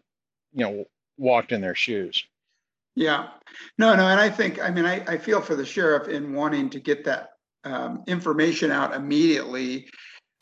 you 0.53 0.63
know 0.63 0.85
walked 1.17 1.51
in 1.51 1.61
their 1.61 1.75
shoes. 1.75 2.23
Yeah, 2.95 3.29
no, 3.79 3.95
no, 3.95 4.07
and 4.07 4.19
I 4.19 4.29
think, 4.29 4.61
I 4.61 4.69
mean, 4.69 4.85
I, 4.85 5.03
I 5.07 5.17
feel 5.17 5.41
for 5.41 5.55
the 5.55 5.65
sheriff 5.65 6.09
in 6.09 6.33
wanting 6.33 6.69
to 6.71 6.79
get 6.79 7.03
that 7.05 7.29
um, 7.63 8.03
information 8.05 8.69
out 8.69 8.93
immediately 8.93 9.87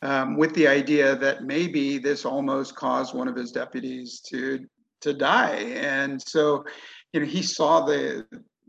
um, 0.02 0.36
with 0.36 0.52
the 0.54 0.68
idea 0.68 1.16
that 1.16 1.44
maybe 1.44 1.96
this 1.96 2.26
almost 2.26 2.74
caused 2.74 3.14
one 3.14 3.28
of 3.28 3.36
his 3.36 3.52
deputies 3.52 4.20
to 4.28 4.66
to 5.02 5.12
die, 5.12 5.56
and 5.56 6.20
so, 6.20 6.64
you 7.12 7.20
know, 7.20 7.26
he 7.26 7.42
saw 7.42 7.84
the 7.84 8.26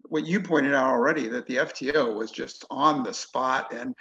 what 0.10 0.26
you 0.26 0.41
pointed 0.41 0.74
out 0.76 0.89
already 0.89 1.28
that 1.28 1.48
the 1.48 1.58
FTO 1.58 2.15
was 2.15 2.32
just 2.32 2.65
on 2.69 3.04
the 3.04 3.13
spot, 3.13 3.74
and 3.74 3.96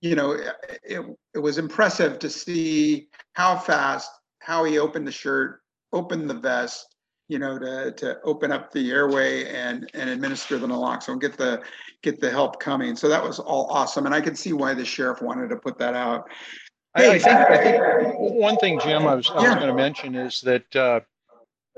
you 0.00 0.16
know, 0.16 0.32
it 0.32 1.04
it 1.34 1.38
was 1.38 1.58
impressive 1.58 2.18
to 2.18 2.30
see 2.30 3.08
how 3.34 3.56
fast 3.56 4.10
how 4.40 4.64
he 4.64 4.78
opened 4.78 5.06
the 5.06 5.12
shirt, 5.12 5.60
opened 5.92 6.28
the 6.28 6.34
vest, 6.34 6.94
you 7.28 7.38
know, 7.38 7.58
to, 7.58 7.92
to 7.92 8.18
open 8.22 8.50
up 8.50 8.72
the 8.72 8.90
airway 8.90 9.44
and, 9.44 9.90
and 9.94 10.08
administer 10.08 10.58
the 10.58 10.66
naloxone, 10.66 11.20
get 11.20 11.36
the, 11.36 11.60
get 12.02 12.20
the 12.20 12.30
help 12.30 12.58
coming. 12.58 12.96
So 12.96 13.08
that 13.08 13.22
was 13.22 13.38
all 13.38 13.66
awesome. 13.66 14.06
And 14.06 14.14
I 14.14 14.20
could 14.20 14.38
see 14.38 14.54
why 14.54 14.72
the 14.74 14.84
sheriff 14.84 15.20
wanted 15.20 15.48
to 15.50 15.56
put 15.56 15.78
that 15.78 15.94
out. 15.94 16.30
I, 16.94 17.06
I 17.08 17.18
think 17.18 17.38
I 17.38 17.56
think 17.58 17.82
one 18.18 18.56
thing, 18.56 18.80
Jim, 18.80 19.06
I 19.06 19.14
was 19.14 19.30
I 19.30 19.34
was 19.34 19.44
Yeah. 19.44 19.54
going 19.56 19.68
to 19.68 19.74
mention 19.74 20.14
is 20.14 20.40
that 20.40 20.74
uh, 20.74 21.00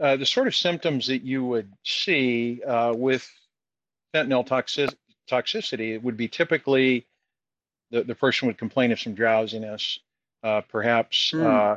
uh, 0.01 0.17
the 0.17 0.27
sort 0.27 0.47
of 0.47 0.57
symptoms 0.57 1.07
that 1.07 1.23
you 1.23 1.45
would 1.45 1.71
see 1.85 2.63
uh, 2.63 2.93
with 2.95 3.31
fentanyl 4.15 4.47
toxic, 4.47 4.91
toxicity 5.31 6.01
would 6.03 6.17
be 6.17 6.29
typically 6.29 7.07
the, 7.91 8.03
the 8.03 8.15
person 8.15 8.47
would 8.47 8.59
complain 8.59 8.93
of 8.93 9.01
some 9.01 9.15
drowsiness, 9.15 9.99
uh, 10.43 10.63
perhaps 10.63 11.35
uh, 11.35 11.77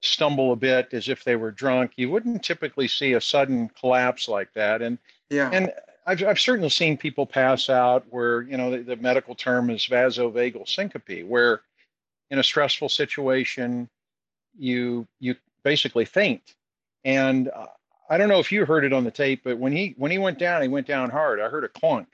stumble 0.00 0.52
a 0.52 0.56
bit 0.56 0.88
as 0.92 1.08
if 1.08 1.24
they 1.24 1.36
were 1.36 1.50
drunk. 1.50 1.92
You 1.96 2.10
wouldn't 2.10 2.42
typically 2.42 2.88
see 2.88 3.12
a 3.12 3.20
sudden 3.20 3.70
collapse 3.78 4.28
like 4.28 4.52
that, 4.54 4.82
and 4.82 4.98
Yeah, 5.28 5.50
and 5.52 5.72
I've, 6.06 6.24
I've 6.24 6.40
certainly 6.40 6.70
seen 6.70 6.96
people 6.96 7.26
pass 7.26 7.68
out 7.68 8.04
where, 8.10 8.42
you 8.42 8.56
know, 8.56 8.70
the, 8.70 8.78
the 8.78 8.96
medical 8.96 9.34
term 9.34 9.70
is 9.70 9.86
vasovagal 9.86 10.68
syncope, 10.68 11.24
where 11.26 11.60
in 12.30 12.38
a 12.38 12.42
stressful 12.42 12.88
situation, 12.88 13.88
you 14.58 15.06
you 15.18 15.36
basically 15.62 16.04
faint. 16.04 16.54
And 17.04 17.48
uh, 17.48 17.66
I 18.08 18.18
don't 18.18 18.28
know 18.28 18.40
if 18.40 18.52
you 18.52 18.64
heard 18.66 18.84
it 18.84 18.92
on 18.92 19.04
the 19.04 19.10
tape, 19.10 19.42
but 19.44 19.58
when 19.58 19.72
he 19.72 19.94
when 19.96 20.10
he 20.10 20.18
went 20.18 20.38
down, 20.38 20.62
he 20.62 20.68
went 20.68 20.86
down 20.86 21.10
hard. 21.10 21.40
I 21.40 21.48
heard 21.48 21.64
a 21.64 21.68
clunk, 21.68 22.08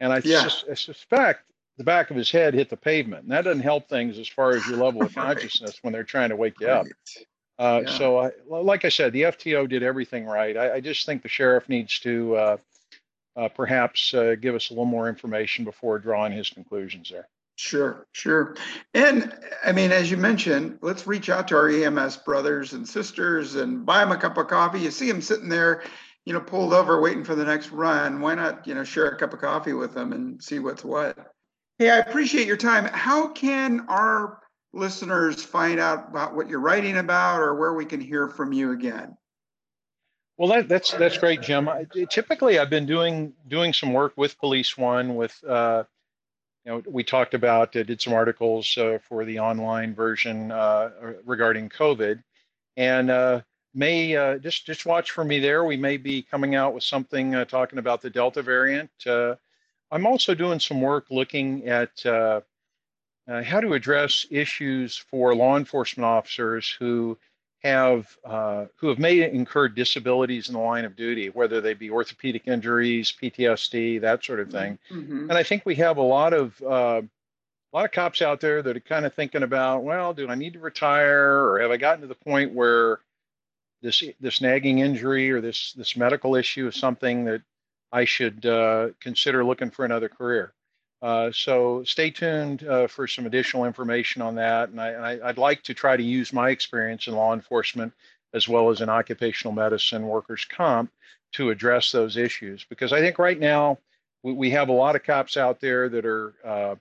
and 0.00 0.12
I, 0.12 0.22
Yeah. 0.24 0.42
sus- 0.42 0.64
I 0.70 0.74
suspect 0.74 1.44
the 1.78 1.84
back 1.84 2.10
of 2.10 2.16
his 2.16 2.30
head 2.30 2.54
hit 2.54 2.70
the 2.70 2.76
pavement, 2.76 3.22
and 3.24 3.32
that 3.32 3.42
doesn't 3.44 3.62
help 3.62 3.88
things 3.88 4.18
as 4.18 4.28
far 4.28 4.50
as 4.52 4.66
your 4.66 4.78
level 4.78 5.02
of 5.02 5.14
Right. 5.16 5.34
consciousness 5.36 5.78
when 5.82 5.92
they're 5.92 6.04
trying 6.04 6.28
to 6.30 6.36
wake 6.36 6.60
you 6.60 6.68
up. 6.68 6.86
Uh, 7.58 7.82
Yeah. 7.84 7.90
So, 7.98 8.18
I, 8.18 8.30
like 8.48 8.84
I 8.84 8.88
said, 8.88 9.12
the 9.12 9.22
FTO 9.22 9.68
did 9.68 9.82
everything 9.82 10.24
right. 10.26 10.56
I, 10.56 10.74
I 10.74 10.80
just 10.80 11.06
think 11.06 11.22
the 11.22 11.28
sheriff 11.28 11.68
needs 11.68 11.98
to 12.00 12.36
uh, 12.36 12.56
uh, 13.36 13.48
perhaps 13.48 14.12
uh, 14.14 14.36
give 14.40 14.54
us 14.54 14.70
a 14.70 14.72
little 14.74 14.84
more 14.84 15.08
information 15.08 15.64
before 15.64 15.98
drawing 15.98 16.32
his 16.32 16.50
conclusions 16.50 17.10
there. 17.10 17.28
Sure, 17.56 18.06
sure. 18.12 18.56
And 18.94 19.32
I 19.64 19.72
mean, 19.72 19.92
as 19.92 20.10
you 20.10 20.16
mentioned, 20.16 20.78
let's 20.80 21.06
reach 21.06 21.28
out 21.28 21.48
to 21.48 21.56
our 21.56 21.68
EMS 21.68 22.18
brothers 22.18 22.72
and 22.72 22.88
sisters 22.88 23.56
and 23.56 23.84
buy 23.84 24.00
them 24.00 24.12
a 24.12 24.16
cup 24.16 24.38
of 24.38 24.48
coffee. 24.48 24.80
You 24.80 24.90
see 24.90 25.10
them 25.10 25.20
sitting 25.20 25.48
there, 25.48 25.82
you 26.24 26.32
know, 26.32 26.40
pulled 26.40 26.72
over 26.72 27.00
waiting 27.00 27.24
for 27.24 27.34
the 27.34 27.44
next 27.44 27.70
run. 27.70 28.20
Why 28.20 28.34
not, 28.34 28.66
you 28.66 28.74
know, 28.74 28.84
share 28.84 29.08
a 29.08 29.18
cup 29.18 29.32
of 29.32 29.40
coffee 29.40 29.74
with 29.74 29.92
them 29.94 30.12
and 30.12 30.42
see 30.42 30.58
what's 30.58 30.84
what? 30.84 31.16
Hey, 31.78 31.90
I 31.90 31.98
appreciate 31.98 32.46
your 32.46 32.56
time. 32.56 32.84
How 32.86 33.28
can 33.28 33.86
our 33.88 34.40
listeners 34.72 35.42
find 35.42 35.78
out 35.78 36.08
about 36.08 36.34
what 36.34 36.48
you're 36.48 36.60
writing 36.60 36.96
about 36.96 37.40
or 37.40 37.54
where 37.54 37.74
we 37.74 37.84
can 37.84 38.00
hear 38.00 38.28
from 38.28 38.52
you 38.52 38.72
again? 38.72 39.16
Well, 40.38 40.48
that, 40.48 40.68
that's 40.68 40.92
that's 40.92 41.18
great, 41.18 41.42
Jim. 41.42 41.68
I, 41.68 41.86
typically, 42.08 42.58
I've 42.58 42.70
been 42.70 42.86
doing 42.86 43.34
doing 43.48 43.72
some 43.72 43.92
work 43.92 44.14
with 44.16 44.38
Police 44.38 44.76
One. 44.78 45.14
With 45.14 45.38
uh, 45.46 45.84
you 46.64 46.72
know, 46.72 46.82
we 46.86 47.04
talked 47.04 47.34
about 47.34 47.74
uh, 47.76 47.82
did 47.82 48.00
some 48.00 48.12
articles 48.12 48.76
uh, 48.78 48.98
for 49.08 49.24
the 49.24 49.38
online 49.40 49.94
version 49.94 50.52
uh, 50.52 50.90
regarding 51.24 51.68
COVID, 51.68 52.22
and 52.76 53.10
uh, 53.10 53.40
may 53.74 54.14
uh, 54.16 54.38
just 54.38 54.66
just 54.66 54.86
watch 54.86 55.10
for 55.10 55.24
me 55.24 55.38
there. 55.40 55.64
We 55.64 55.76
may 55.76 55.96
be 55.96 56.22
coming 56.22 56.54
out 56.54 56.74
with 56.74 56.84
something 56.84 57.34
uh, 57.34 57.44
talking 57.44 57.78
about 57.78 58.02
the 58.02 58.10
Delta 58.10 58.42
variant. 58.42 58.90
Uh, 59.06 59.36
I'm 59.90 60.06
also 60.06 60.34
doing 60.34 60.60
some 60.60 60.80
work 60.80 61.06
looking 61.10 61.66
at 61.68 62.04
uh, 62.06 62.40
uh, 63.28 63.42
how 63.42 63.60
to 63.60 63.74
address 63.74 64.26
issues 64.30 64.96
for 64.96 65.34
law 65.34 65.56
enforcement 65.56 66.04
officers 66.04 66.74
who 66.78 67.18
have 67.64 68.16
uh, 68.24 68.66
who 68.76 68.88
have 68.88 68.98
may 68.98 69.30
incurred 69.30 69.74
disabilities 69.74 70.48
in 70.48 70.54
the 70.54 70.60
line 70.60 70.84
of 70.84 70.96
duty, 70.96 71.28
whether 71.30 71.60
they 71.60 71.74
be 71.74 71.90
orthopedic 71.90 72.48
injuries, 72.48 73.12
PTSD, 73.22 74.00
that 74.00 74.24
sort 74.24 74.40
of 74.40 74.50
thing. 74.50 74.78
Mhm. 74.90 75.22
And 75.22 75.32
I 75.32 75.42
think 75.42 75.64
we 75.64 75.76
have 75.76 75.96
a 75.96 76.02
lot 76.02 76.32
of 76.32 76.60
uh, 76.62 77.02
a 77.72 77.76
lot 77.76 77.84
of 77.84 77.92
cops 77.92 78.20
out 78.20 78.40
there 78.40 78.62
that 78.62 78.76
are 78.76 78.80
kind 78.80 79.06
of 79.06 79.14
thinking 79.14 79.42
about, 79.42 79.82
well, 79.82 80.12
do 80.12 80.28
I 80.28 80.34
need 80.34 80.54
to 80.54 80.58
retire, 80.58 81.38
or 81.38 81.60
have 81.60 81.70
I 81.70 81.76
gotten 81.76 82.02
to 82.02 82.06
the 82.06 82.14
point 82.14 82.52
where 82.52 83.00
this 83.80 84.02
this 84.20 84.40
nagging 84.40 84.80
injury 84.80 85.30
or 85.30 85.40
this 85.40 85.72
this 85.74 85.96
medical 85.96 86.34
issue 86.34 86.66
is 86.68 86.76
something 86.76 87.24
that 87.24 87.42
I 87.92 88.04
should 88.04 88.44
uh, 88.46 88.88
consider 89.00 89.44
looking 89.44 89.70
for 89.70 89.84
another 89.84 90.08
career. 90.08 90.52
Uh, 91.02 91.32
so 91.32 91.82
stay 91.82 92.10
tuned 92.10 92.64
uh, 92.64 92.86
for 92.86 93.08
some 93.08 93.26
additional 93.26 93.64
information 93.64 94.22
on 94.22 94.36
that. 94.36 94.68
And, 94.68 94.80
I, 94.80 94.88
and 94.90 95.04
I, 95.04 95.28
I'd 95.28 95.38
like 95.38 95.62
to 95.64 95.74
try 95.74 95.96
to 95.96 96.02
use 96.02 96.32
my 96.32 96.50
experience 96.50 97.08
in 97.08 97.14
law 97.14 97.34
enforcement 97.34 97.92
as 98.32 98.48
well 98.48 98.70
as 98.70 98.80
in 98.80 98.88
occupational 98.88 99.52
medicine, 99.52 100.06
workers' 100.06 100.44
comp, 100.44 100.90
to 101.32 101.50
address 101.50 101.90
those 101.90 102.16
issues. 102.16 102.64
Because 102.64 102.92
I 102.92 103.00
think 103.00 103.18
right 103.18 103.38
now 103.38 103.78
we, 104.22 104.32
we 104.32 104.50
have 104.50 104.68
a 104.68 104.72
lot 104.72 104.94
of 104.94 105.02
cops 105.02 105.36
out 105.36 105.60
there 105.60 105.88
that 105.88 106.06
are 106.06 106.34
uh, 106.44 106.76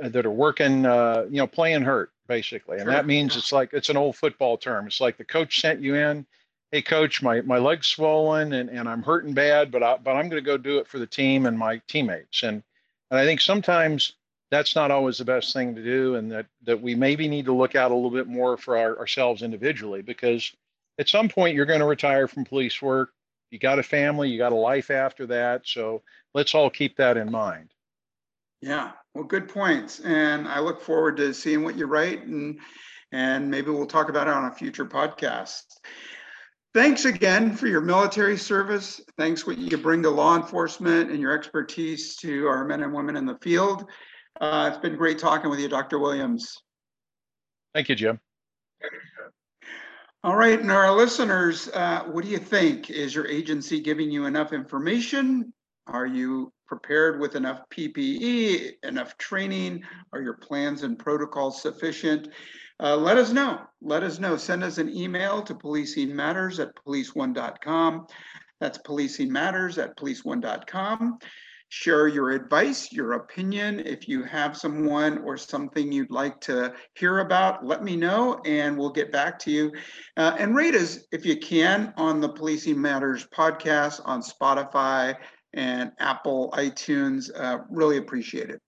that 0.00 0.26
are 0.26 0.30
working, 0.30 0.86
uh, 0.86 1.26
you 1.28 1.36
know, 1.36 1.46
playing 1.46 1.82
hurt 1.82 2.10
basically, 2.26 2.78
and 2.78 2.88
that 2.88 3.06
means 3.06 3.36
it's 3.36 3.52
like 3.52 3.74
it's 3.74 3.90
an 3.90 3.96
old 3.98 4.16
football 4.16 4.56
term. 4.56 4.86
It's 4.86 5.00
like 5.00 5.18
the 5.18 5.24
coach 5.24 5.60
sent 5.60 5.80
you 5.80 5.94
in 5.94 6.26
hey 6.72 6.82
coach 6.82 7.22
my 7.22 7.40
my 7.42 7.58
leg's 7.58 7.86
swollen 7.86 8.52
and, 8.54 8.68
and 8.68 8.88
i'm 8.88 9.02
hurting 9.02 9.32
bad 9.32 9.70
but 9.70 9.80
I, 9.80 9.96
but 9.96 10.16
i'm 10.16 10.28
going 10.28 10.42
to 10.42 10.46
go 10.46 10.56
do 10.56 10.78
it 10.78 10.88
for 10.88 10.98
the 10.98 11.06
team 11.06 11.46
and 11.46 11.56
my 11.56 11.80
teammates 11.86 12.42
and 12.42 12.64
and 13.10 13.18
i 13.20 13.24
think 13.24 13.40
sometimes 13.40 14.14
that's 14.50 14.74
not 14.74 14.90
always 14.90 15.18
the 15.18 15.24
best 15.24 15.52
thing 15.52 15.74
to 15.74 15.82
do 15.82 16.14
and 16.16 16.30
that 16.30 16.46
that 16.62 16.80
we 16.80 16.94
maybe 16.94 17.28
need 17.28 17.46
to 17.46 17.54
look 17.54 17.74
out 17.74 17.90
a 17.90 17.94
little 17.94 18.10
bit 18.10 18.26
more 18.26 18.56
for 18.56 18.76
our, 18.76 18.98
ourselves 18.98 19.42
individually 19.42 20.02
because 20.02 20.52
at 20.98 21.08
some 21.08 21.28
point 21.28 21.54
you're 21.54 21.66
going 21.66 21.80
to 21.80 21.86
retire 21.86 22.28
from 22.28 22.44
police 22.44 22.80
work 22.80 23.10
you 23.50 23.58
got 23.58 23.78
a 23.78 23.82
family 23.82 24.28
you 24.28 24.38
got 24.38 24.52
a 24.52 24.56
life 24.56 24.90
after 24.90 25.26
that 25.26 25.62
so 25.64 26.02
let's 26.34 26.54
all 26.54 26.70
keep 26.70 26.96
that 26.96 27.16
in 27.16 27.30
mind 27.30 27.70
Yeah, 28.60 28.92
well, 29.14 29.24
good 29.24 29.48
points. 29.48 30.00
And 30.00 30.48
I 30.48 30.60
look 30.60 30.80
forward 30.80 31.18
to 31.18 31.34
seeing 31.34 31.64
what 31.64 31.76
you 31.76 31.86
write 31.86 32.24
and 32.24 32.60
and 33.12 33.50
maybe 33.50 33.70
we'll 33.70 33.86
talk 33.86 34.08
about 34.08 34.26
it 34.26 34.34
on 34.34 34.46
a 34.46 34.52
future 34.52 34.86
podcast. 34.86 35.62
Thanks 36.74 37.04
again 37.04 37.54
for 37.54 37.68
your 37.68 37.80
military 37.80 38.36
service. 38.36 39.00
Thanks 39.16 39.46
what 39.46 39.58
you 39.58 39.78
bring 39.78 40.02
to 40.02 40.10
law 40.10 40.34
enforcement 40.34 41.08
and 41.08 41.20
your 41.20 41.30
expertise 41.30 42.16
to 42.16 42.48
our 42.48 42.64
men 42.64 42.82
and 42.82 42.92
women 42.92 43.16
in 43.16 43.24
the 43.24 43.38
field. 43.38 43.88
Uh, 44.40 44.70
it's 44.72 44.82
been 44.82 44.96
great 44.96 45.20
talking 45.20 45.48
with 45.50 45.60
you, 45.60 45.68
Dr. 45.68 46.00
Williams. 46.00 46.58
thank 47.74 47.88
you 47.88 47.94
jim 47.94 48.18
All 50.24 50.34
right, 50.34 50.58
and 50.58 50.72
our 50.72 50.90
listeners, 50.90 51.68
uh, 51.68 52.06
what 52.10 52.24
do 52.24 52.30
you 52.30 52.38
think? 52.38 52.90
Is 52.90 53.14
your 53.14 53.28
agency 53.28 53.78
giving 53.78 54.10
you 54.10 54.26
enough 54.26 54.52
information? 54.52 55.52
Are 55.86 56.06
you 56.06 56.52
prepared 56.66 57.20
with 57.20 57.36
enough 57.36 57.60
PPE, 57.70 58.72
enough 58.82 59.16
training? 59.16 59.84
Are 60.12 60.20
your 60.20 60.34
plans 60.34 60.82
and 60.82 60.98
protocols 60.98 61.62
sufficient? 61.62 62.30
Uh, 62.82 62.96
let 62.96 63.16
us 63.16 63.32
know. 63.32 63.60
Let 63.80 64.02
us 64.02 64.18
know. 64.18 64.36
Send 64.36 64.64
us 64.64 64.78
an 64.78 64.94
email 64.94 65.42
to 65.42 65.54
policingmatters 65.54 66.60
at 66.60 66.74
policeone.com. 66.84 68.06
That's 68.60 68.78
policingmatters 68.78 69.82
at 69.82 69.96
policeone.com. 69.96 71.18
Share 71.68 72.06
your 72.06 72.30
advice, 72.30 72.92
your 72.92 73.14
opinion. 73.14 73.80
If 73.80 74.06
you 74.06 74.22
have 74.22 74.56
someone 74.56 75.18
or 75.18 75.36
something 75.36 75.90
you'd 75.90 76.10
like 76.10 76.40
to 76.42 76.72
hear 76.94 77.18
about, 77.18 77.66
let 77.66 77.82
me 77.82 77.96
know 77.96 78.40
and 78.44 78.78
we'll 78.78 78.92
get 78.92 79.10
back 79.10 79.38
to 79.40 79.50
you. 79.50 79.72
Uh, 80.16 80.36
and 80.38 80.54
rate 80.54 80.76
us 80.76 81.00
if 81.10 81.26
you 81.26 81.36
can 81.36 81.92
on 81.96 82.20
the 82.20 82.28
Policing 82.28 82.80
Matters 82.80 83.26
podcast 83.36 84.00
on 84.04 84.22
Spotify 84.22 85.16
and 85.52 85.90
Apple 85.98 86.52
iTunes. 86.56 87.28
Uh, 87.34 87.58
really 87.70 87.96
appreciate 87.96 88.50
it. 88.50 88.60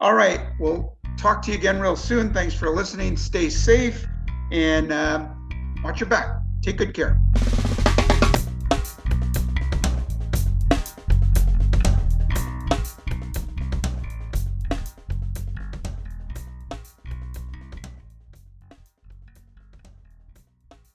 All 0.00 0.14
right. 0.14 0.40
We'll 0.58 0.97
talk 1.18 1.42
to 1.42 1.50
you 1.50 1.58
again 1.58 1.80
real 1.80 1.96
soon. 1.96 2.32
Thanks 2.32 2.54
for 2.54 2.70
listening. 2.70 3.16
Stay 3.16 3.50
safe 3.50 4.06
and 4.50 4.92
uh, 4.92 5.28
watch 5.82 6.00
your 6.00 6.08
back. 6.08 6.36
Take 6.62 6.78
good 6.78 6.94
care. 6.94 7.20